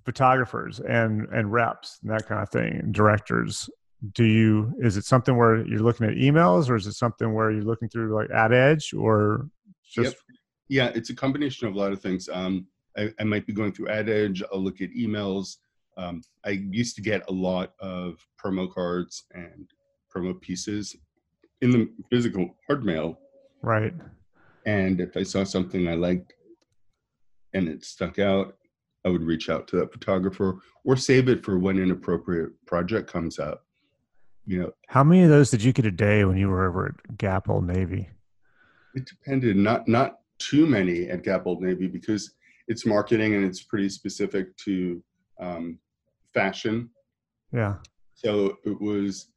[0.06, 3.69] photographers and and reps and that kind of thing directors
[4.13, 7.52] do you is it something where you're looking at emails or is it something where
[7.52, 9.47] you're looking through like AtEdge or
[9.86, 10.39] just yep.
[10.71, 12.65] Yeah it's a combination of a lot of things um
[12.97, 15.57] I, I might be going through AtEdge i'll look at emails
[15.97, 19.69] um, i used to get a lot of promo cards and
[20.13, 20.95] promo pieces
[21.62, 23.19] in the physical hard mail
[23.62, 23.93] right
[24.65, 26.34] and if i saw something i liked
[27.53, 28.55] and it stuck out
[29.05, 33.12] I would reach out to that photographer or save it for when an appropriate project
[33.12, 33.65] comes up.
[34.45, 36.88] You know, how many of those did you get a day when you were over
[36.88, 38.10] at Gap Old Navy?
[38.95, 39.55] It depended.
[39.55, 42.34] Not not too many at Gap Old Navy because
[42.67, 45.04] it's marketing and it's pretty specific to
[45.39, 45.80] um,
[46.34, 46.89] fashion.
[47.51, 47.75] Yeah.
[48.13, 49.30] So it was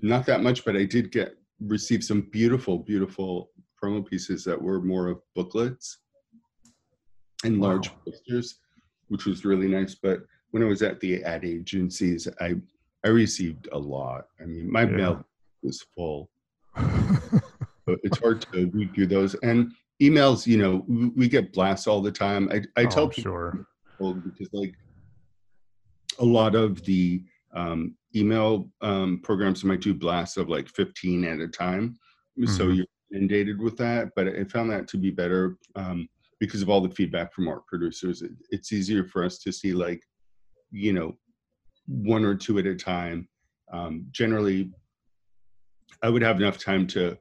[0.00, 3.50] not that much, but I did get receive some beautiful, beautiful
[3.82, 5.98] promo pieces that were more of booklets
[7.44, 7.68] and wow.
[7.68, 8.58] large posters
[9.08, 9.94] which was really nice.
[9.94, 12.56] But when I was at the ad agencies, I
[13.04, 14.26] I received a lot.
[14.40, 14.96] I mean, my yeah.
[14.96, 15.24] mail
[15.62, 16.30] was full.
[16.74, 19.70] but it's hard to weed through those and
[20.02, 20.46] emails.
[20.46, 22.48] You know, we, we get blasts all the time.
[22.52, 23.66] I I oh, tell people sure.
[23.98, 24.74] because like
[26.18, 31.40] a lot of the um, email um, programs might do blasts of like 15 at
[31.40, 31.96] a time.
[32.38, 32.46] Mm-hmm.
[32.46, 34.10] So you're inundated with that.
[34.16, 35.56] But I found that to be better.
[35.76, 36.08] Um,
[36.40, 39.72] because of all the feedback from our producers it, it's easier for us to see
[39.72, 40.02] like
[40.70, 41.16] you know
[41.86, 43.28] one or two at a time
[43.72, 44.70] um, generally
[46.02, 47.16] i would have enough time to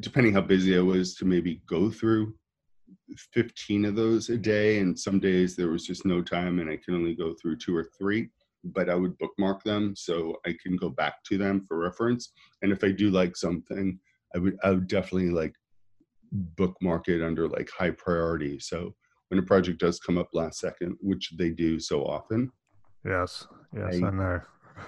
[0.00, 2.34] depending how busy i was to maybe go through
[3.32, 6.76] 15 of those a day and some days there was just no time and i
[6.76, 8.28] can only go through two or three
[8.64, 12.72] but i would bookmark them so i can go back to them for reference and
[12.72, 13.98] if i do like something
[14.34, 15.54] i would i would definitely like
[16.32, 18.58] bookmark it under like high priority.
[18.58, 18.94] So
[19.28, 22.50] when a project does come up last second, which they do so often.
[23.04, 23.46] Yes.
[23.74, 24.40] Yes, I, I know.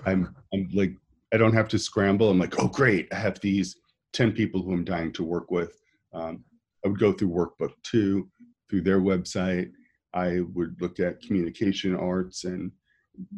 [0.07, 0.95] I'm I'm like
[1.33, 2.31] I don't have to scramble.
[2.31, 3.77] I'm like, oh great, I have these
[4.13, 5.81] 10 people who I'm dying to work with.
[6.13, 6.45] Um,
[6.85, 8.29] I would go through workbook two,
[8.69, 9.71] through their website.
[10.15, 12.73] I would look at communication arts and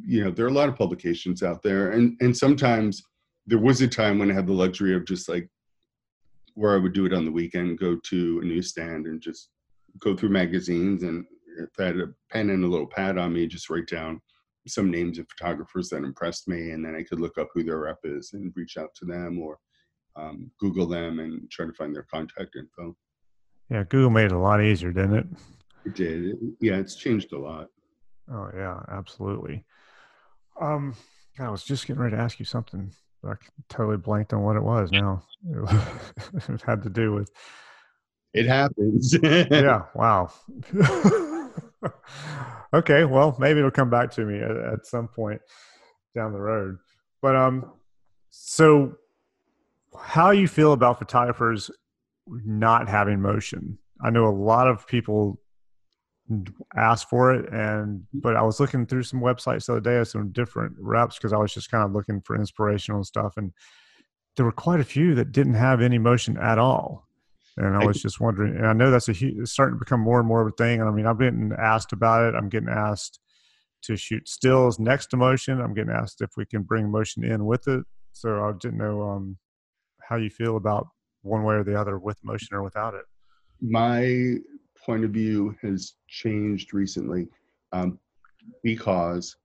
[0.04, 1.90] you know, there are a lot of publications out there.
[1.92, 3.02] And and sometimes
[3.46, 5.48] there was a time when I had the luxury of just like
[6.54, 9.48] where I would do it on the weekend, go to a newsstand and just
[9.98, 11.02] go through magazines.
[11.02, 11.24] And
[11.58, 14.20] if I had a pen and a little pad on me, just write down
[14.68, 16.70] some names of photographers that impressed me.
[16.70, 19.38] And then I could look up who their rep is and reach out to them
[19.40, 19.58] or
[20.16, 22.96] um, Google them and try to find their contact info.
[23.70, 25.26] Yeah, Google made it a lot easier, didn't it?
[25.86, 26.24] It did.
[26.26, 27.68] It, yeah, it's changed a lot.
[28.30, 29.64] Oh, yeah, absolutely.
[30.60, 30.94] Um,
[31.38, 32.92] I was just getting ready to ask you something.
[33.24, 33.34] I
[33.68, 35.22] totally blanked on what it was now.
[36.48, 37.30] It had to do with.
[38.32, 39.16] It happens.
[39.22, 39.82] yeah.
[39.94, 40.30] Wow.
[42.74, 43.04] okay.
[43.04, 45.40] Well, maybe it'll come back to me at, at, some point
[46.14, 46.78] down the road.
[47.20, 47.72] But um,
[48.30, 48.94] so
[49.98, 51.70] how you feel about photographers
[52.26, 53.78] not having motion?
[54.02, 55.38] I know a lot of people
[56.76, 60.08] ask for it and but i was looking through some websites the other day of
[60.08, 63.52] some different reps because i was just kind of looking for inspirational stuff and
[64.36, 67.06] there were quite a few that didn't have any motion at all.
[67.58, 70.00] And i was just wondering and i know that's a huge it's starting to become
[70.00, 72.34] more and more of a thing and i mean i've been asked about it.
[72.36, 73.20] I'm getting asked
[73.82, 75.60] to shoot stills next to motion.
[75.60, 77.84] I'm getting asked if we can bring motion in with it.
[78.12, 79.36] So i didn't know um,
[80.12, 80.88] how you feel about
[81.22, 83.06] one way or the other with motion or without it
[83.62, 84.34] my
[84.84, 87.26] point of view has changed recently
[87.72, 87.98] um,
[88.62, 89.36] because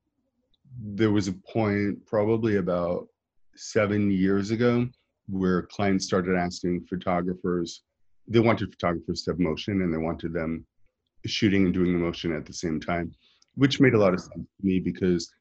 [0.98, 3.08] there was a point probably about
[3.56, 4.86] seven years ago
[5.30, 7.84] where clients started asking photographers
[8.28, 10.66] they wanted photographers to have motion and they wanted them
[11.26, 13.10] shooting and doing the motion at the same time
[13.56, 15.32] which made a lot of sense to me because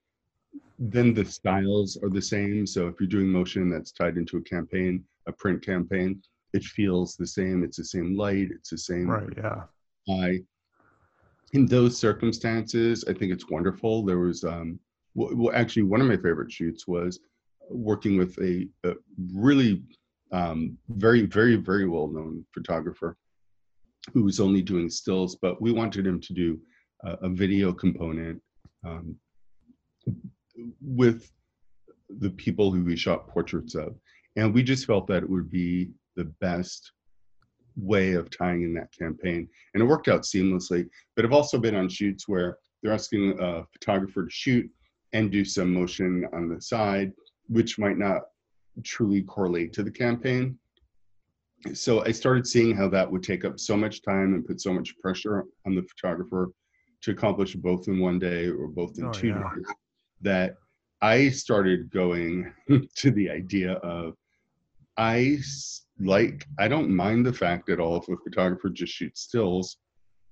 [0.78, 2.66] then the styles are the same.
[2.66, 6.22] So if you're doing motion that's tied into a campaign, a print campaign,
[6.52, 7.64] it feels the same.
[7.64, 8.48] It's the same light.
[8.50, 9.08] It's the same.
[9.08, 9.28] Right.
[9.36, 9.62] Yeah.
[10.08, 10.40] I,
[11.52, 14.04] in those circumstances, I think it's wonderful.
[14.04, 14.78] There was, um,
[15.14, 17.20] well, actually, one of my favorite shoots was
[17.70, 18.94] working with a, a
[19.32, 19.82] really
[20.32, 23.16] um, very, very, very well known photographer
[24.12, 26.60] who was only doing stills, but we wanted him to do
[27.04, 28.40] a, a video component
[28.84, 29.16] um,
[30.80, 31.30] with
[32.20, 33.96] the people who we shot portraits of.
[34.36, 36.92] And we just felt that it would be the best
[37.76, 39.48] way of tying in that campaign.
[39.74, 40.88] And it worked out seamlessly.
[41.14, 44.70] But I've also been on shoots where they're asking a photographer to shoot
[45.12, 47.12] and do some motion on the side,
[47.48, 48.22] which might not
[48.84, 50.58] truly correlate to the campaign.
[51.72, 54.72] So I started seeing how that would take up so much time and put so
[54.72, 56.50] much pressure on the photographer
[57.02, 59.50] to accomplish both in one day or both in oh, two yeah.
[59.54, 59.66] days
[60.20, 60.56] that
[61.00, 62.52] I started going
[62.96, 64.14] to the idea of
[64.98, 65.38] I
[65.98, 69.78] like I don't mind the fact at all if a photographer just shoots stills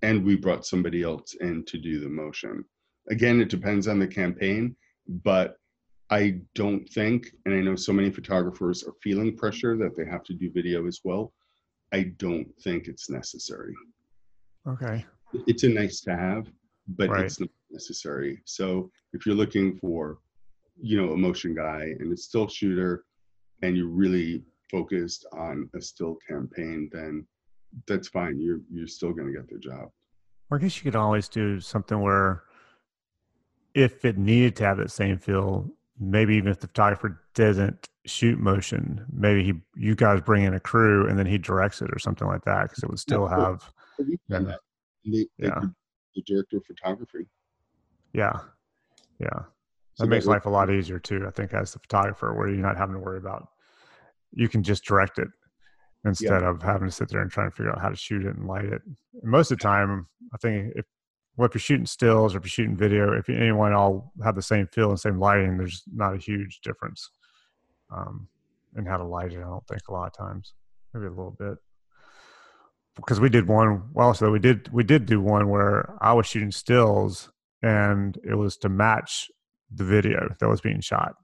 [0.03, 2.65] and we brought somebody else in to do the motion.
[3.11, 4.77] Again, it depends on the campaign,
[5.09, 5.57] but
[6.11, 10.23] I don't think, and I know so many photographers are feeling pressure that they have
[10.25, 11.33] to do video as well.
[11.93, 13.75] I don't think it's necessary.
[14.67, 15.05] Okay.
[15.47, 16.49] It's a nice to have,
[16.89, 17.25] but right.
[17.25, 18.43] it's not necessary.
[18.45, 20.19] So if you're looking for,
[20.81, 23.05] you know, a motion guy and a still shooter,
[23.63, 27.27] and you're really focused on a still campaign, then
[27.87, 28.39] that's fine.
[28.39, 29.91] You're you're still going to get the job.
[30.51, 32.45] Or I guess you could always do something where,
[33.75, 38.39] if it needed to have that same feel, maybe even if the photographer doesn't shoot
[38.39, 41.99] motion, maybe he you guys bring in a crew and then he directs it or
[41.99, 43.73] something like that because it would still have.
[43.99, 44.61] We've done that.
[45.05, 45.61] They, they yeah.
[46.15, 47.27] the director of photography.
[48.13, 48.39] Yeah,
[49.19, 49.45] yeah.
[49.99, 51.25] That makes life a lot easier too.
[51.27, 53.49] I think as the photographer, where you're not having to worry about,
[54.35, 55.29] you can just direct it
[56.05, 56.51] instead yeah.
[56.51, 58.47] of having to sit there and trying to figure out how to shoot it and
[58.47, 58.83] light it.
[58.87, 60.87] And most of the time, I think if
[61.37, 64.43] well, if you're shooting stills or if you're shooting video, if anyone all have the
[64.43, 67.11] same feel and same lighting, there's not a huge difference
[67.93, 68.29] um,
[68.77, 69.39] in how to light it.
[69.39, 70.53] I don't think a lot of times,
[70.93, 71.59] maybe a little bit
[72.97, 76.27] because we did one well so we did we did do one where i was
[76.27, 77.31] shooting stills
[77.63, 79.31] and it was to match
[79.75, 81.15] the video that was being shot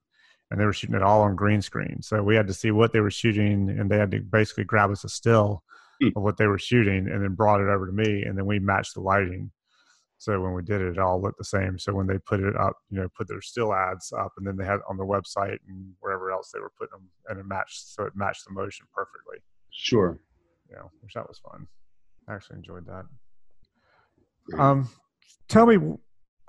[0.50, 2.92] and they were shooting it all on green screen so we had to see what
[2.92, 5.62] they were shooting and they had to basically grab us a still
[6.02, 6.12] mm.
[6.16, 8.58] of what they were shooting and then brought it over to me and then we
[8.58, 9.50] matched the lighting
[10.18, 12.56] so when we did it it all looked the same so when they put it
[12.56, 15.58] up you know put their still ads up and then they had on the website
[15.68, 18.86] and wherever else they were putting them and it matched so it matched the motion
[18.94, 19.38] perfectly
[19.70, 20.20] sure
[20.70, 21.66] Yeah, which that was fun.
[22.28, 23.04] I actually enjoyed that.
[24.58, 24.88] Um,
[25.48, 25.78] tell me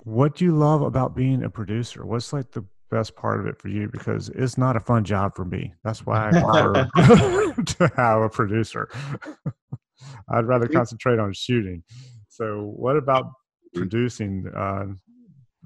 [0.04, 2.04] what do you love about being a producer?
[2.04, 3.88] What's like the best part of it for you?
[3.88, 5.72] Because it's not a fun job for me.
[5.82, 6.30] That's why I
[6.94, 8.88] prefer to have a producer.
[10.28, 11.82] I'd rather concentrate on shooting.
[12.28, 13.32] So, what about
[13.74, 14.86] producing uh,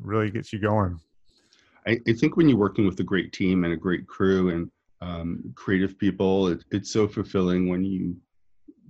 [0.01, 1.01] really gets you going?
[1.87, 4.71] I, I, think when you're working with a great team and a great crew and
[5.01, 8.17] um, creative people, it, it's so fulfilling when you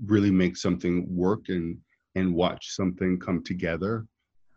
[0.04, 1.78] really make something work and
[2.14, 4.06] and watch something come together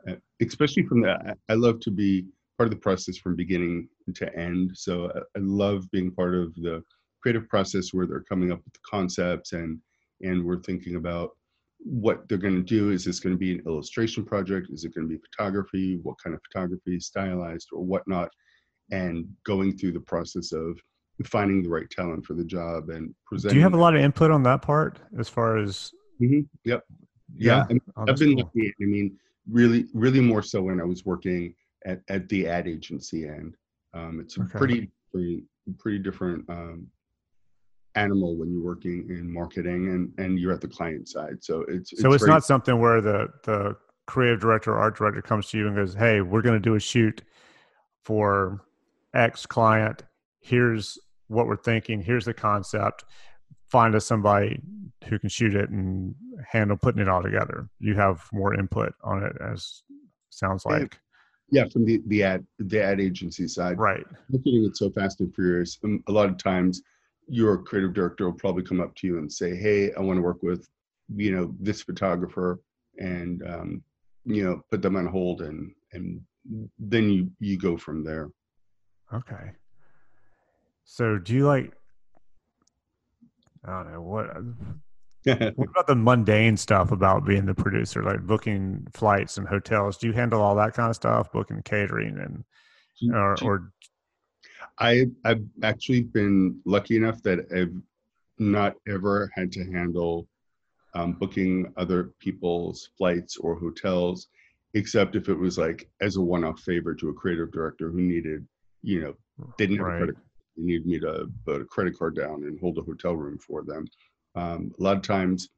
[0.08, 2.26] uh, especially from that i love to be
[2.60, 6.54] part of the process from beginning to end so I, I love being part of
[6.56, 6.84] the
[7.22, 9.80] creative process where they're coming up with the concepts and
[10.22, 11.30] and we're thinking about
[11.78, 14.94] what they're going to do is this going to be an illustration project is it
[14.94, 18.30] going to be photography what kind of photography stylized or whatnot
[18.92, 20.78] and going through the process of
[21.26, 23.56] finding the right talent for the job and presenting.
[23.56, 25.92] Do you have a lot of input on that part as far as?
[26.22, 26.42] Mm-hmm.
[26.64, 26.84] Yep.
[27.36, 27.78] Yeah, yeah.
[27.98, 28.52] Oh, I've been cool.
[28.56, 28.74] lucky.
[28.82, 29.18] I mean,
[29.50, 31.54] really, really more so when I was working
[31.86, 33.56] at, at the ad agency end.
[33.94, 35.44] Um, it's a pretty, pretty,
[35.78, 36.88] pretty different um,
[37.96, 41.44] animal when you're working in marketing and and you're at the client side.
[41.44, 43.76] So it's, it's so it's very, not something where the the
[44.06, 46.76] creative director or art director comes to you and goes, "Hey, we're going to do
[46.76, 47.24] a shoot
[48.04, 48.62] for
[49.14, 50.04] X client.
[50.40, 52.02] Here's what we're thinking.
[52.02, 53.06] Here's the concept.
[53.68, 54.60] Find us somebody
[55.06, 56.16] who can shoot it and
[56.48, 57.70] handle putting it all together.
[57.80, 59.84] You have more input on it, as
[60.30, 61.00] sounds like.
[61.52, 64.06] Yeah, from the the ad the ad agency side, right?
[64.30, 65.78] Looking at so fast and furious.
[65.84, 66.82] Um, a lot of times,
[67.28, 70.22] your creative director will probably come up to you and say, "Hey, I want to
[70.22, 70.68] work with,
[71.16, 72.60] you know, this photographer,"
[73.00, 73.84] and um,
[74.26, 76.22] you know, put them on hold, and and
[76.78, 78.30] then you you go from there.
[79.14, 79.52] Okay.
[80.84, 81.74] So do you like?
[83.66, 84.28] I don't know what.
[85.56, 89.98] what about the mundane stuff about being the producer, like booking flights and hotels?
[89.98, 92.44] Do you handle all that kind of stuff, booking catering and
[93.14, 93.72] or, or
[94.80, 97.76] I I've actually been lucky enough that I've
[98.38, 100.28] not ever had to handle
[100.94, 104.28] um, booking other people's flights or hotels,
[104.74, 108.48] except if it was like as a one-off favor to a creative director who needed,
[108.82, 109.16] you know,
[109.58, 109.96] didn't have right.
[109.96, 110.16] a credit.
[110.58, 113.86] Needed me to put a credit card down and hold a hotel room for them.
[114.36, 115.50] Um, a lot of times,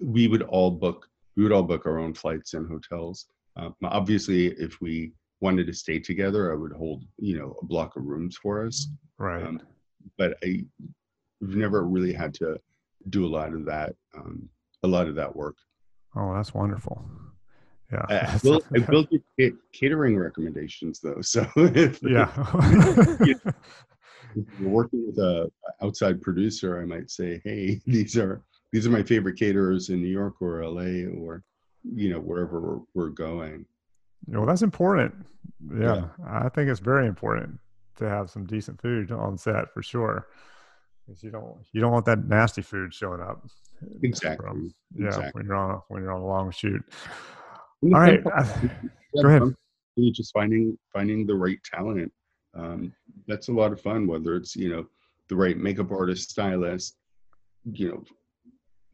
[0.00, 1.06] we would all book.
[1.36, 3.26] We would all book our own flights and hotels.
[3.56, 7.96] Uh, obviously, if we wanted to stay together, I would hold, you know, a block
[7.96, 8.88] of rooms for us.
[9.18, 9.42] Right.
[9.42, 9.60] Um,
[10.18, 10.64] but I,
[11.40, 12.58] we've never really had to
[13.08, 14.48] do a lot of that, um,
[14.82, 15.56] a lot of that work.
[16.16, 17.04] Oh, that's wonderful.
[17.92, 18.04] Yeah.
[18.08, 19.06] I, will, I will
[19.38, 21.20] get catering recommendations though.
[21.22, 22.30] So if, yeah.
[23.20, 23.40] if
[24.34, 25.50] you're working with a
[25.82, 30.08] outside producer, I might say, Hey, these are, these are my favorite caterers in New
[30.08, 31.42] York or LA or,
[31.82, 33.66] you know, wherever we're, we're going.
[34.26, 35.14] Well, that's important.
[35.74, 37.58] Yeah, yeah, I think it's very important
[37.96, 40.26] to have some decent food on set for sure.
[41.06, 43.44] Because you don't you don't want that nasty food showing up.
[44.02, 44.46] Exactly.
[44.46, 45.30] From, yeah, exactly.
[45.34, 46.82] when you're on a, when you're on a long shoot.
[47.82, 48.22] All right,
[49.22, 49.54] go ahead.
[50.12, 52.12] Just finding finding the right talent.
[52.54, 52.92] Um,
[53.26, 54.06] that's a lot of fun.
[54.06, 54.86] Whether it's you know
[55.28, 56.96] the right makeup artist, stylist,
[57.72, 58.04] you know,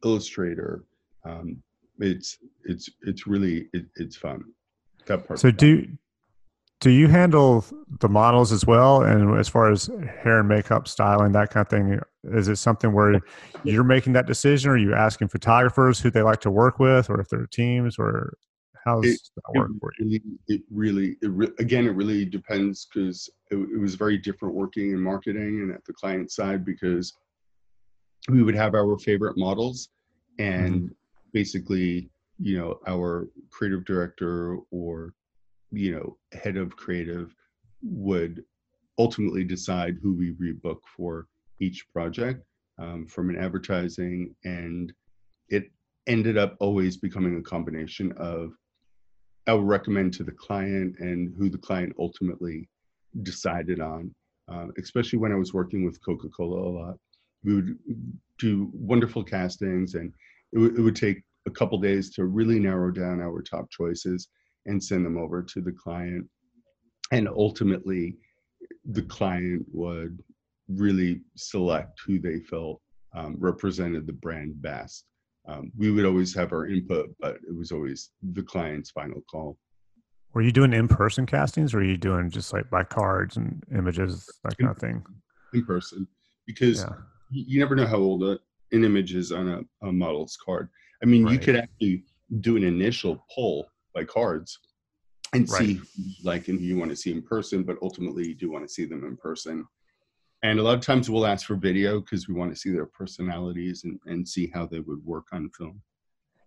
[0.03, 0.83] illustrator.
[1.25, 1.61] Um,
[1.99, 4.43] it's it's it's really it, it's fun
[5.07, 5.39] that part.
[5.39, 5.87] So do
[6.79, 7.65] do you handle
[7.99, 9.01] the models as well?
[9.01, 9.89] And as far as
[10.21, 11.99] hair and makeup styling, that kind of thing,
[12.35, 13.19] is it something where
[13.63, 14.69] you're making that decision?
[14.69, 17.97] Or are you asking photographers who they like to work with, or if they're teams,
[17.97, 18.37] or
[18.87, 20.19] how's it, that work for you?
[20.47, 24.91] It really, it re- again, it really depends because it, it was very different working
[24.91, 27.13] in marketing and at the client side because
[28.29, 29.89] we would have our favorite models
[30.39, 30.93] and mm-hmm.
[31.33, 32.09] basically
[32.39, 35.13] you know our creative director or
[35.71, 37.33] you know head of creative
[37.81, 38.43] would
[38.99, 41.27] ultimately decide who we rebook for
[41.59, 42.43] each project
[42.79, 44.93] um, from an advertising and
[45.49, 45.71] it
[46.05, 48.53] ended up always becoming a combination of
[49.47, 52.67] i'll recommend to the client and who the client ultimately
[53.23, 54.13] decided on
[54.51, 56.95] uh, especially when i was working with coca-cola a lot
[57.43, 57.77] we would
[58.39, 60.13] do wonderful castings and
[60.53, 64.27] it, w- it would take a couple days to really narrow down our top choices
[64.65, 66.27] and send them over to the client.
[67.11, 68.17] And ultimately,
[68.85, 70.21] the client would
[70.67, 72.81] really select who they felt
[73.15, 75.05] um, represented the brand best.
[75.47, 79.57] Um, we would always have our input, but it was always the client's final call.
[80.33, 84.29] Were you doing in-person castings, or are you doing just like by cards and images,
[84.43, 85.03] that kind of thing?
[85.53, 86.05] In person,
[86.45, 86.89] because yeah.
[87.31, 88.37] you, you, never know how old a,
[88.73, 90.69] an image is on a, a model's card.
[91.01, 91.33] I mean, right.
[91.33, 92.03] you could actually
[92.41, 94.59] do an initial poll by cards
[95.33, 95.61] and right.
[95.61, 95.81] see
[96.23, 98.85] like and you want to see in person, but ultimately you do want to see
[98.85, 99.65] them in person.
[100.43, 102.85] And a lot of times we'll ask for video because we want to see their
[102.85, 105.81] personalities and, and see how they would work on film.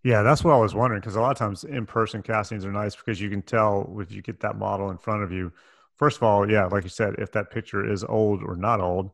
[0.03, 2.73] Yeah, that's what I was wondering because a lot of times in person castings are
[2.73, 5.53] nice because you can tell if you get that model in front of you.
[5.97, 9.11] First of all, yeah, like you said, if that picture is old or not old,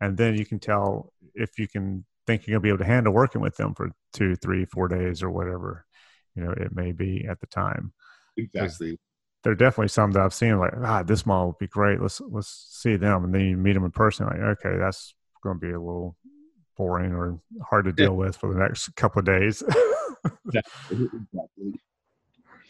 [0.00, 2.84] and then you can tell if you can think you're going to be able to
[2.84, 5.86] handle working with them for two, three, four days or whatever,
[6.34, 7.92] you know, it may be at the time.
[8.36, 8.98] Exactly.
[9.46, 12.02] There are definitely some that I've seen like, ah, this model would be great.
[12.02, 12.48] Let's let's
[12.82, 14.26] see them, and then you meet them in person.
[14.26, 16.16] Like, okay, that's going to be a little
[16.76, 18.26] boring or hard to deal yeah.
[18.26, 19.62] with for the next couple of days.
[20.46, 21.80] exactly.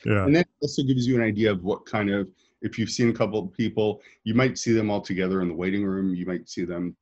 [0.05, 0.27] Yeah.
[0.27, 2.29] And that also gives you an idea of what kind of
[2.61, 5.55] if you've seen a couple of people, you might see them all together in the
[5.55, 6.15] waiting room.
[6.15, 6.95] You might see them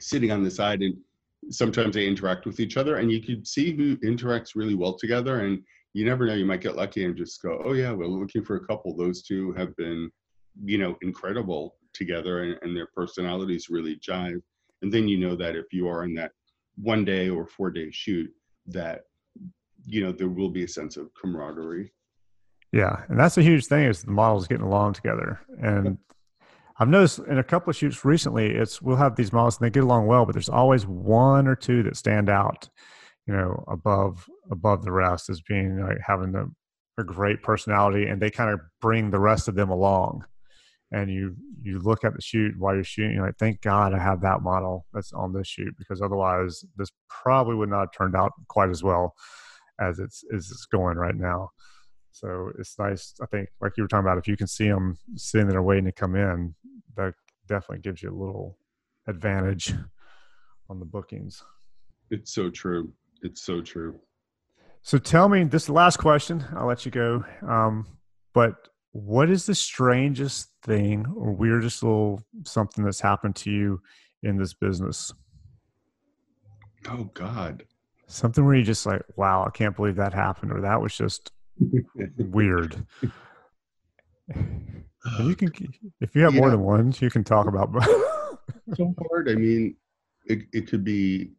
[0.00, 0.96] sitting on the side and
[1.50, 5.42] sometimes they interact with each other and you can see who interacts really well together
[5.42, 5.62] and
[5.92, 8.56] you never know you might get lucky and just go oh yeah we're looking for
[8.56, 8.96] a couple.
[8.96, 10.10] Those two have been
[10.64, 14.40] you know incredible together and, and their personalities really jive.
[14.82, 16.32] And then you know that if you are in that
[16.76, 18.30] one day or four day shoot
[18.66, 19.02] that
[19.84, 21.92] you know there will be a sense of camaraderie.
[22.72, 25.40] Yeah and that's a huge thing is the models getting along together.
[25.60, 25.98] And
[26.80, 29.70] I've noticed in a couple of shoots recently, it's we'll have these models and they
[29.70, 32.70] get along well, but there's always one or two that stand out,
[33.30, 36.46] you know, above above the rest as being like having a,
[37.00, 40.24] a great personality, and they kind of bring the rest of them along.
[40.90, 44.00] And you you look at the shoot while you're shooting, you're like, thank God I
[44.00, 48.16] have that model that's on this shoot because otherwise this probably would not have turned
[48.16, 49.14] out quite as well
[49.80, 51.50] as it's as it's going right now.
[52.10, 53.14] So it's nice.
[53.22, 55.84] I think, like you were talking about, if you can see them sitting there waiting
[55.84, 56.56] to come in,
[56.96, 57.14] that
[57.46, 58.58] definitely gives you a little
[59.06, 59.72] advantage
[60.68, 61.44] on the bookings.
[62.10, 62.92] It's so true.
[63.22, 64.00] It's so true.
[64.82, 66.44] So tell me this last question.
[66.56, 67.24] I'll let you go.
[67.46, 67.86] Um,
[68.32, 68.54] but
[68.92, 73.80] what is the strangest thing or weirdest little something that's happened to you
[74.22, 75.12] in this business?
[76.88, 77.64] Oh God.
[78.06, 81.30] Something where you just like, wow, I can't believe that happened, or that was just
[82.18, 82.84] weird.
[84.34, 85.52] you can,
[86.00, 86.40] if you have yeah.
[86.40, 87.72] more than one, you can talk about.
[87.72, 87.86] Both.
[88.74, 89.28] So hard.
[89.28, 89.76] I mean,
[90.26, 91.32] it, it could be,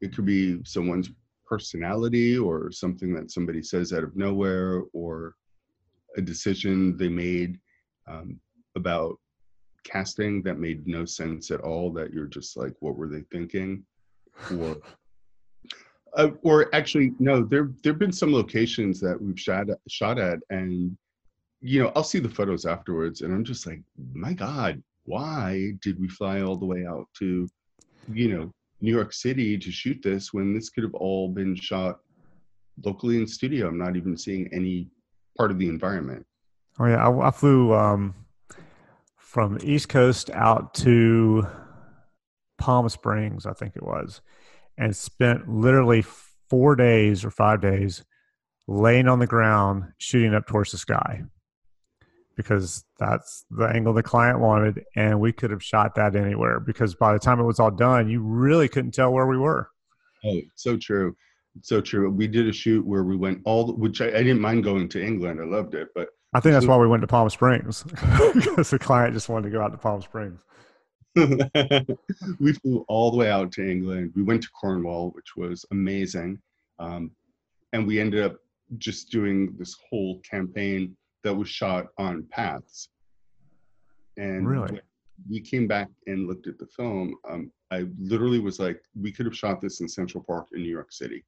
[0.00, 1.10] it could be someone's
[1.46, 5.34] personality or something that somebody says out of nowhere or
[6.16, 7.58] a decision they made
[8.08, 8.38] um,
[8.76, 9.16] about
[9.84, 13.84] casting that made no sense at all that you're just like what were they thinking?
[14.58, 14.76] Or
[16.16, 20.96] uh, or actually no there there've been some locations that we've shot shot at and
[21.60, 23.80] you know i'll see the photos afterwards and i'm just like
[24.12, 27.48] my god why did we fly all the way out to
[28.12, 32.00] you know new york city to shoot this when this could have all been shot
[32.84, 33.68] locally in studio.
[33.68, 34.88] I'm not even seeing any
[35.36, 36.26] part of the environment.
[36.78, 37.06] Oh yeah.
[37.06, 38.14] I, I flew um
[39.16, 41.46] from the east coast out to
[42.56, 44.20] palm springs i think it was
[44.78, 46.02] and spent literally
[46.48, 48.04] four days or five days
[48.68, 51.22] laying on the ground shooting up towards the sky
[52.36, 56.94] because that's the angle the client wanted and we could have shot that anywhere because
[56.94, 59.68] by the time it was all done you really couldn't tell where we were.
[60.24, 61.16] Oh so true.
[61.62, 62.10] So true.
[62.10, 65.04] We did a shoot where we went all which I, I didn't mind going to
[65.04, 65.40] england.
[65.40, 67.84] I loved it but i think that's why we went to palm springs
[68.34, 70.40] because the client just wanted to go out to palm springs.
[72.40, 74.12] We flew all the way out to England.
[74.16, 76.40] We went to Cornwall, which was amazing.
[76.80, 77.12] Um,
[77.72, 78.36] and we ended up
[78.78, 82.88] just doing this whole campaign that was shot on paths.
[84.16, 84.80] And really?
[85.28, 87.16] we came back and looked at the film.
[87.28, 90.70] Um, I literally was like, we could have shot this in Central Park in New
[90.70, 91.24] York City.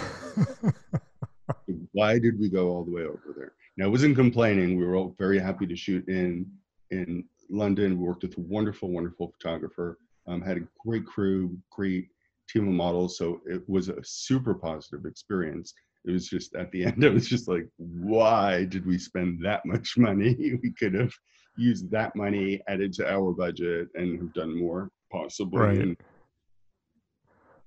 [1.93, 3.53] Why did we go all the way over there?
[3.76, 4.78] Now, I wasn't complaining.
[4.78, 6.47] We were all very happy to shoot in
[6.91, 7.99] in London.
[7.99, 9.99] We worked with a wonderful, wonderful photographer.
[10.26, 12.09] Um, had a great crew, great
[12.49, 13.18] team of models.
[13.18, 15.74] So it was a super positive experience.
[16.05, 19.64] It was just at the end, I was just like, why did we spend that
[19.64, 20.59] much money?
[20.62, 21.12] we could have
[21.57, 25.61] used that money added to our budget and have done more possibly.
[25.61, 25.78] Right.
[25.78, 25.96] And,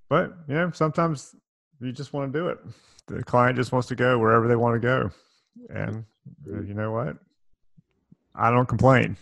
[0.09, 1.35] but you know, sometimes
[1.79, 2.59] you just want to do it.
[3.07, 5.09] The client just wants to go wherever they want to go.
[5.69, 6.05] And
[6.51, 7.17] uh, you know what?
[8.35, 9.17] I don't complain.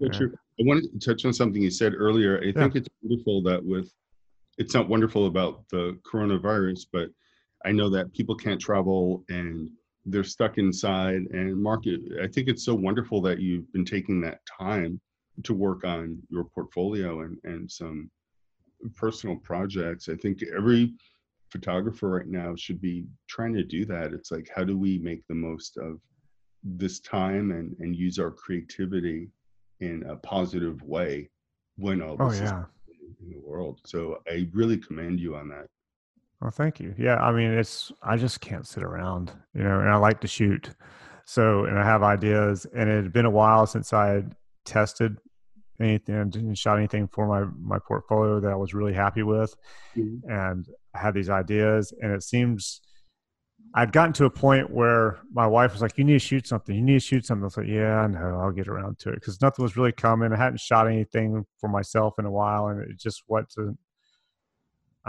[0.00, 0.32] So true.
[0.60, 2.38] I wanted to touch on something you said earlier.
[2.38, 2.52] I yeah.
[2.52, 3.92] think it's wonderful that with
[4.58, 7.08] it's not wonderful about the coronavirus, but
[7.64, 9.70] I know that people can't travel and
[10.06, 11.22] they're stuck inside.
[11.32, 11.84] And Mark,
[12.22, 15.00] I think it's so wonderful that you've been taking that time
[15.44, 18.10] to work on your portfolio and, and some
[18.96, 20.08] personal projects.
[20.08, 20.94] I think every
[21.50, 24.12] photographer right now should be trying to do that.
[24.12, 26.00] It's like, how do we make the most of
[26.62, 29.28] this time and, and use our creativity
[29.80, 31.28] in a positive way
[31.76, 32.64] when all oh, this oh, yeah.
[32.88, 33.80] is in the world.
[33.86, 35.66] So I really commend you on that.
[36.40, 36.94] Well, thank you.
[36.96, 40.28] Yeah, I mean, it's I just can't sit around, you know, and I like to
[40.28, 40.70] shoot.
[41.26, 44.34] So, and I have ideas, and it had been a while since I had
[44.64, 45.18] tested
[45.80, 49.54] anything and shot anything for my my portfolio that I was really happy with,
[49.96, 50.30] mm-hmm.
[50.30, 52.80] and I had these ideas, and it seems
[53.74, 56.74] I'd gotten to a point where my wife was like, "You need to shoot something.
[56.74, 58.40] You need to shoot something." I was like, "Yeah, I know.
[58.40, 60.32] I'll get around to it," because nothing was really coming.
[60.32, 63.78] I hadn't shot anything for myself in a while, and it just wasn't.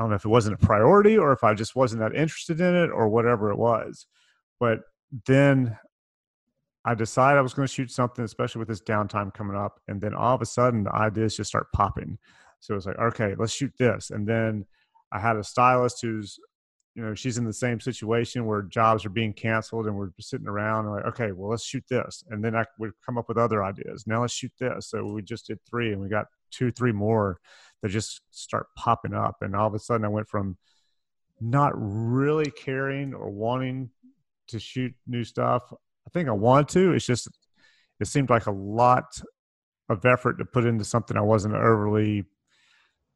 [0.02, 2.60] I don't know if it wasn't a priority or if I just wasn't that interested
[2.60, 4.08] in it or whatever it was.
[4.60, 4.80] But
[5.28, 5.78] then
[6.84, 9.80] I decided I was going to shoot something, especially with this downtime coming up.
[9.88, 12.18] And then all of a sudden, the ideas just start popping.
[12.62, 14.10] So it was like, okay, let's shoot this.
[14.10, 14.66] And then
[15.12, 16.40] I had a stylist who's
[16.96, 20.48] you know she's in the same situation where jobs are being canceled and we're sitting
[20.48, 23.38] around and like okay well let's shoot this and then i would come up with
[23.38, 26.70] other ideas now let's shoot this so we just did three and we got two
[26.70, 27.40] three more
[27.82, 29.38] that just start popping up.
[29.42, 30.58] And all of a sudden i went from
[31.40, 33.90] not really caring or wanting
[34.48, 35.64] to shoot new stuff.
[35.72, 36.94] I think i want to.
[36.94, 37.28] It's just
[38.00, 39.22] it seemed like a lot
[39.90, 42.26] of effort to put into something i wasn't overly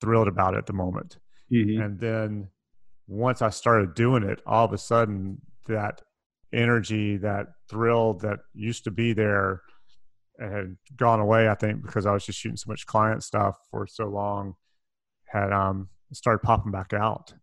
[0.02, 1.18] thrilled about at the moment.
[1.52, 1.80] Mm-hmm.
[1.80, 2.48] and then
[3.08, 6.02] once I started doing it, all of a sudden that
[6.54, 9.62] energy, that thrill that used to be there
[10.40, 13.88] had gone away, I think, because I was just shooting so much client stuff for
[13.88, 14.56] so long,
[15.26, 17.34] had um started popping back out.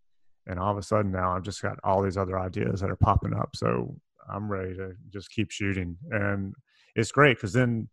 [0.47, 2.97] And all of a sudden now I've just got all these other ideas that are
[2.97, 3.51] popping up.
[3.55, 3.95] So
[4.33, 5.97] I'm ready to just keep shooting.
[6.11, 6.55] And
[6.97, 7.89] it's great because then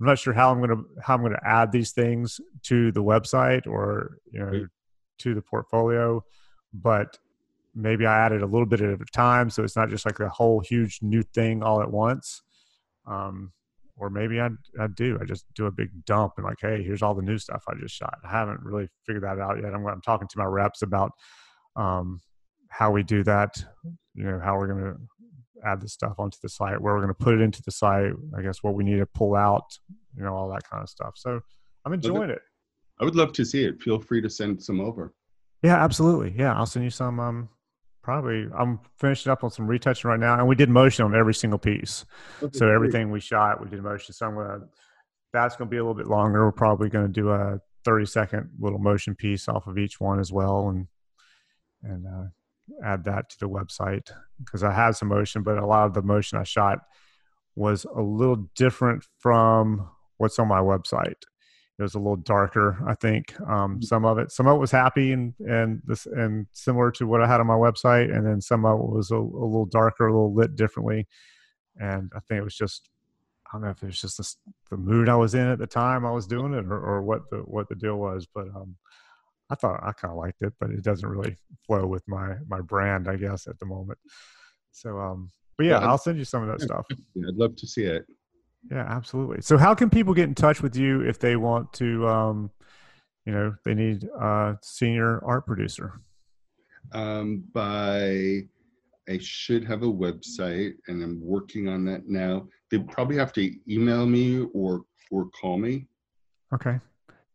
[0.00, 3.66] I'm not sure how I'm gonna how I'm gonna add these things to the website
[3.66, 4.66] or you know
[5.18, 6.24] to the portfolio
[6.72, 7.18] but
[7.74, 9.50] maybe I added a little bit at a time.
[9.50, 12.42] So it's not just like a whole huge new thing all at once.
[13.06, 13.52] Um,
[14.00, 14.48] or maybe I
[14.80, 15.18] I do.
[15.20, 17.74] I just do a big dump and like, hey, here's all the new stuff I
[17.80, 18.18] just shot.
[18.24, 19.74] I haven't really figured that out yet.
[19.74, 21.12] I'm, I'm talking to my reps about
[21.76, 22.20] um,
[22.68, 23.62] how we do that.
[24.14, 24.96] You know, how we're going to
[25.64, 28.12] add the stuff onto the site, where we're going to put it into the site.
[28.36, 29.64] I guess what we need to pull out.
[30.16, 31.12] You know, all that kind of stuff.
[31.16, 31.40] So
[31.84, 32.40] I'm enjoying it.
[33.00, 33.80] I would love to see it.
[33.82, 35.14] Feel free to send some over.
[35.62, 36.34] Yeah, absolutely.
[36.36, 37.20] Yeah, I'll send you some.
[37.20, 37.48] Um,
[38.10, 41.32] probably I'm finishing up on some retouching right now, and we did motion on every
[41.32, 42.04] single piece.
[42.42, 43.12] Okay, so everything great.
[43.12, 44.12] we shot, we did motion.
[44.12, 44.66] So I'm gonna.
[45.32, 46.44] That's gonna be a little bit longer.
[46.44, 50.32] We're probably gonna do a 30 second little motion piece off of each one as
[50.32, 50.88] well, and
[51.84, 54.10] and uh, add that to the website
[54.44, 56.80] because I had some motion, but a lot of the motion I shot
[57.54, 61.22] was a little different from what's on my website
[61.80, 63.80] it was a little darker i think um, mm-hmm.
[63.82, 67.22] some of it some of it was happy and and this and similar to what
[67.22, 70.06] i had on my website and then some of it was a, a little darker
[70.06, 71.06] a little lit differently
[71.80, 72.90] and i think it was just
[73.46, 74.34] i don't know if it was just the,
[74.70, 77.28] the mood i was in at the time i was doing it or, or what
[77.30, 78.76] the what the deal was but um
[79.48, 82.60] i thought i kind of liked it but it doesn't really flow with my my
[82.60, 83.98] brand i guess at the moment
[84.72, 86.86] so um but yeah, I'll send you some of that stuff.
[87.14, 88.06] Yeah, I'd love to see it.
[88.70, 89.42] Yeah, absolutely.
[89.42, 92.50] So, how can people get in touch with you if they want to, um,
[93.24, 96.00] you know, they need a senior art producer?
[96.92, 98.42] Um, by,
[99.08, 102.48] I should have a website, and I'm working on that now.
[102.70, 105.86] They probably have to email me or or call me.
[106.54, 106.78] Okay.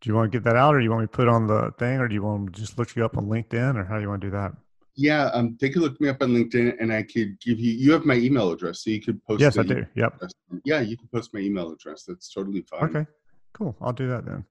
[0.01, 1.47] Do you want to get that out, or do you want me to put on
[1.47, 3.95] the thing, or do you want to just look you up on LinkedIn, or how
[3.95, 4.53] do you want to do that?
[4.97, 7.73] Yeah, um, they could look me up on LinkedIn, and I could give you.
[7.73, 9.41] You have my email address, so you could post.
[9.41, 9.85] Yes, I do.
[9.95, 10.15] Yep.
[10.15, 10.31] Address.
[10.63, 12.03] Yeah, you can post my email address.
[12.03, 12.83] That's totally fine.
[12.83, 13.05] Okay,
[13.53, 13.75] cool.
[13.81, 14.45] I'll do that then.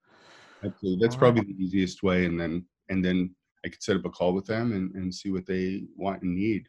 [0.63, 1.01] Absolutely.
[1.01, 1.57] That's All probably right.
[1.57, 3.35] the easiest way, and then and then
[3.65, 6.35] I could set up a call with them and, and see what they want and
[6.35, 6.69] need.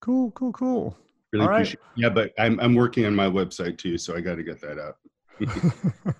[0.00, 0.96] Cool, cool, cool.
[1.32, 1.80] Really All appreciate.
[1.80, 1.90] Right.
[1.96, 4.78] Yeah, but I'm I'm working on my website too, so I got to get that
[4.78, 4.98] up.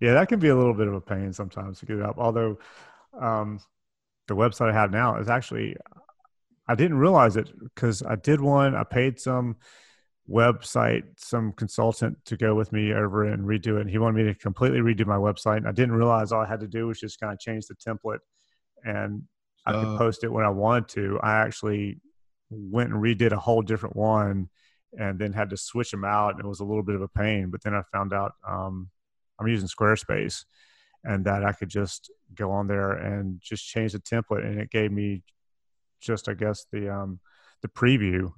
[0.00, 2.16] yeah, that can be a little bit of a pain sometimes to get it up.
[2.18, 2.58] Although,
[3.20, 3.60] um,
[4.28, 5.76] the website I have now is actually
[6.68, 8.74] I didn't realize it because I did one.
[8.74, 9.56] I paid some
[10.28, 13.82] website, some consultant to go with me over and redo it.
[13.82, 15.58] And he wanted me to completely redo my website.
[15.58, 17.76] And I didn't realize all I had to do was just kind of change the
[17.76, 18.18] template
[18.84, 19.22] and
[19.64, 19.98] I could uh.
[19.98, 21.20] post it when I wanted to.
[21.22, 22.00] I actually
[22.50, 24.48] went and redid a whole different one
[24.98, 26.34] and then had to switch them out.
[26.34, 27.50] And it was a little bit of a pain.
[27.50, 28.90] But then I found out um,
[29.38, 30.44] I'm using Squarespace
[31.06, 34.44] and that I could just go on there and just change the template.
[34.44, 35.22] And it gave me
[36.00, 37.20] just I guess the um,
[37.62, 38.32] the preview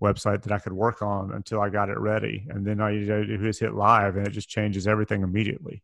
[0.00, 3.06] website that I could work on until I got it ready, and then all you
[3.06, 5.82] do is hit live, and it just changes everything immediately.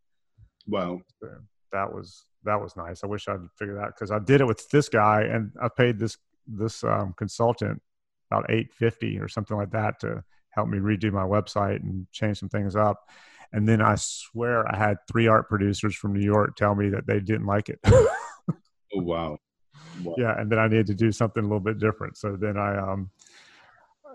[0.66, 1.28] Wow, so
[1.72, 3.04] that was that was nice.
[3.04, 5.68] I wish I'd figured that out because I did it with this guy, and I
[5.68, 6.16] paid this
[6.46, 7.80] this um, consultant
[8.30, 12.38] about eight fifty or something like that to help me redo my website and change
[12.38, 13.08] some things up.
[13.52, 17.06] And then I swear I had three art producers from New York tell me that
[17.06, 17.78] they didn't like it.
[17.86, 18.08] oh
[18.94, 19.38] wow!
[20.16, 22.16] yeah and then i needed to do something a little bit different.
[22.16, 23.10] So then i um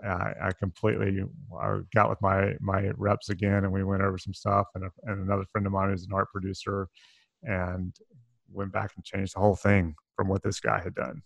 [0.04, 1.22] I, I completely
[1.58, 4.90] I got with my my reps again and we went over some stuff and, a,
[5.04, 6.88] and another friend of mine who's an art producer
[7.42, 7.94] and
[8.52, 11.22] went back and changed the whole thing from what this guy had done.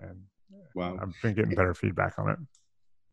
[0.00, 0.20] And
[0.74, 0.98] wow.
[1.00, 2.38] I've been getting better feedback on it.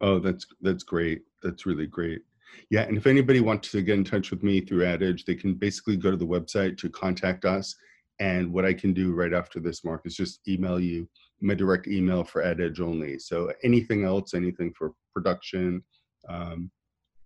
[0.01, 1.21] Oh that's that's great.
[1.43, 2.21] That's really great
[2.69, 5.53] yeah and if anybody wants to get in touch with me through AtEdge they can
[5.53, 7.75] basically go to the website to contact us
[8.19, 11.07] and what I can do right after this, Mark, is just email you
[11.41, 13.17] my direct email for Edge only.
[13.19, 15.83] So anything else, anything for production
[16.27, 16.69] um,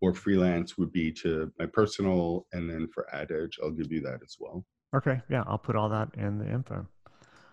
[0.02, 4.20] or freelance would be to my personal, and then for Edge, I'll give you that
[4.24, 4.66] as well.
[4.96, 6.86] Okay, yeah, I'll put all that in the info.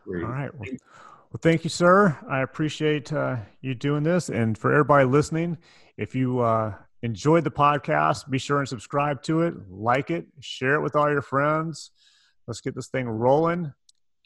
[0.06, 0.24] Great.
[0.24, 0.54] All right.
[0.54, 0.68] Well,
[1.32, 2.18] well, thank you, sir.
[2.28, 5.56] I appreciate uh, you doing this, and for everybody listening,
[5.96, 10.74] if you uh, enjoyed the podcast, be sure and subscribe to it, like it, share
[10.74, 11.90] it with all your friends
[12.51, 13.72] let's get this thing rolling.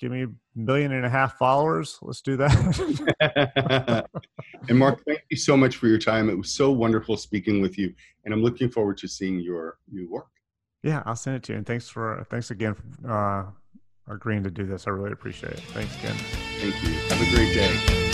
[0.01, 1.99] Give me a million and a half followers.
[2.03, 4.07] Let's do that.
[4.69, 6.29] and Mark, thank you so much for your time.
[6.29, 7.95] It was so wonderful speaking with you,
[8.25, 10.27] and I'm looking forward to seeing your new work.
[10.83, 11.59] Yeah, I'll send it to you.
[11.59, 14.87] And thanks for thanks again for uh, agreeing to do this.
[14.87, 15.61] I really appreciate it.
[15.61, 16.17] Thanks again.
[16.59, 16.93] Thank you.
[17.09, 18.14] Have a great day.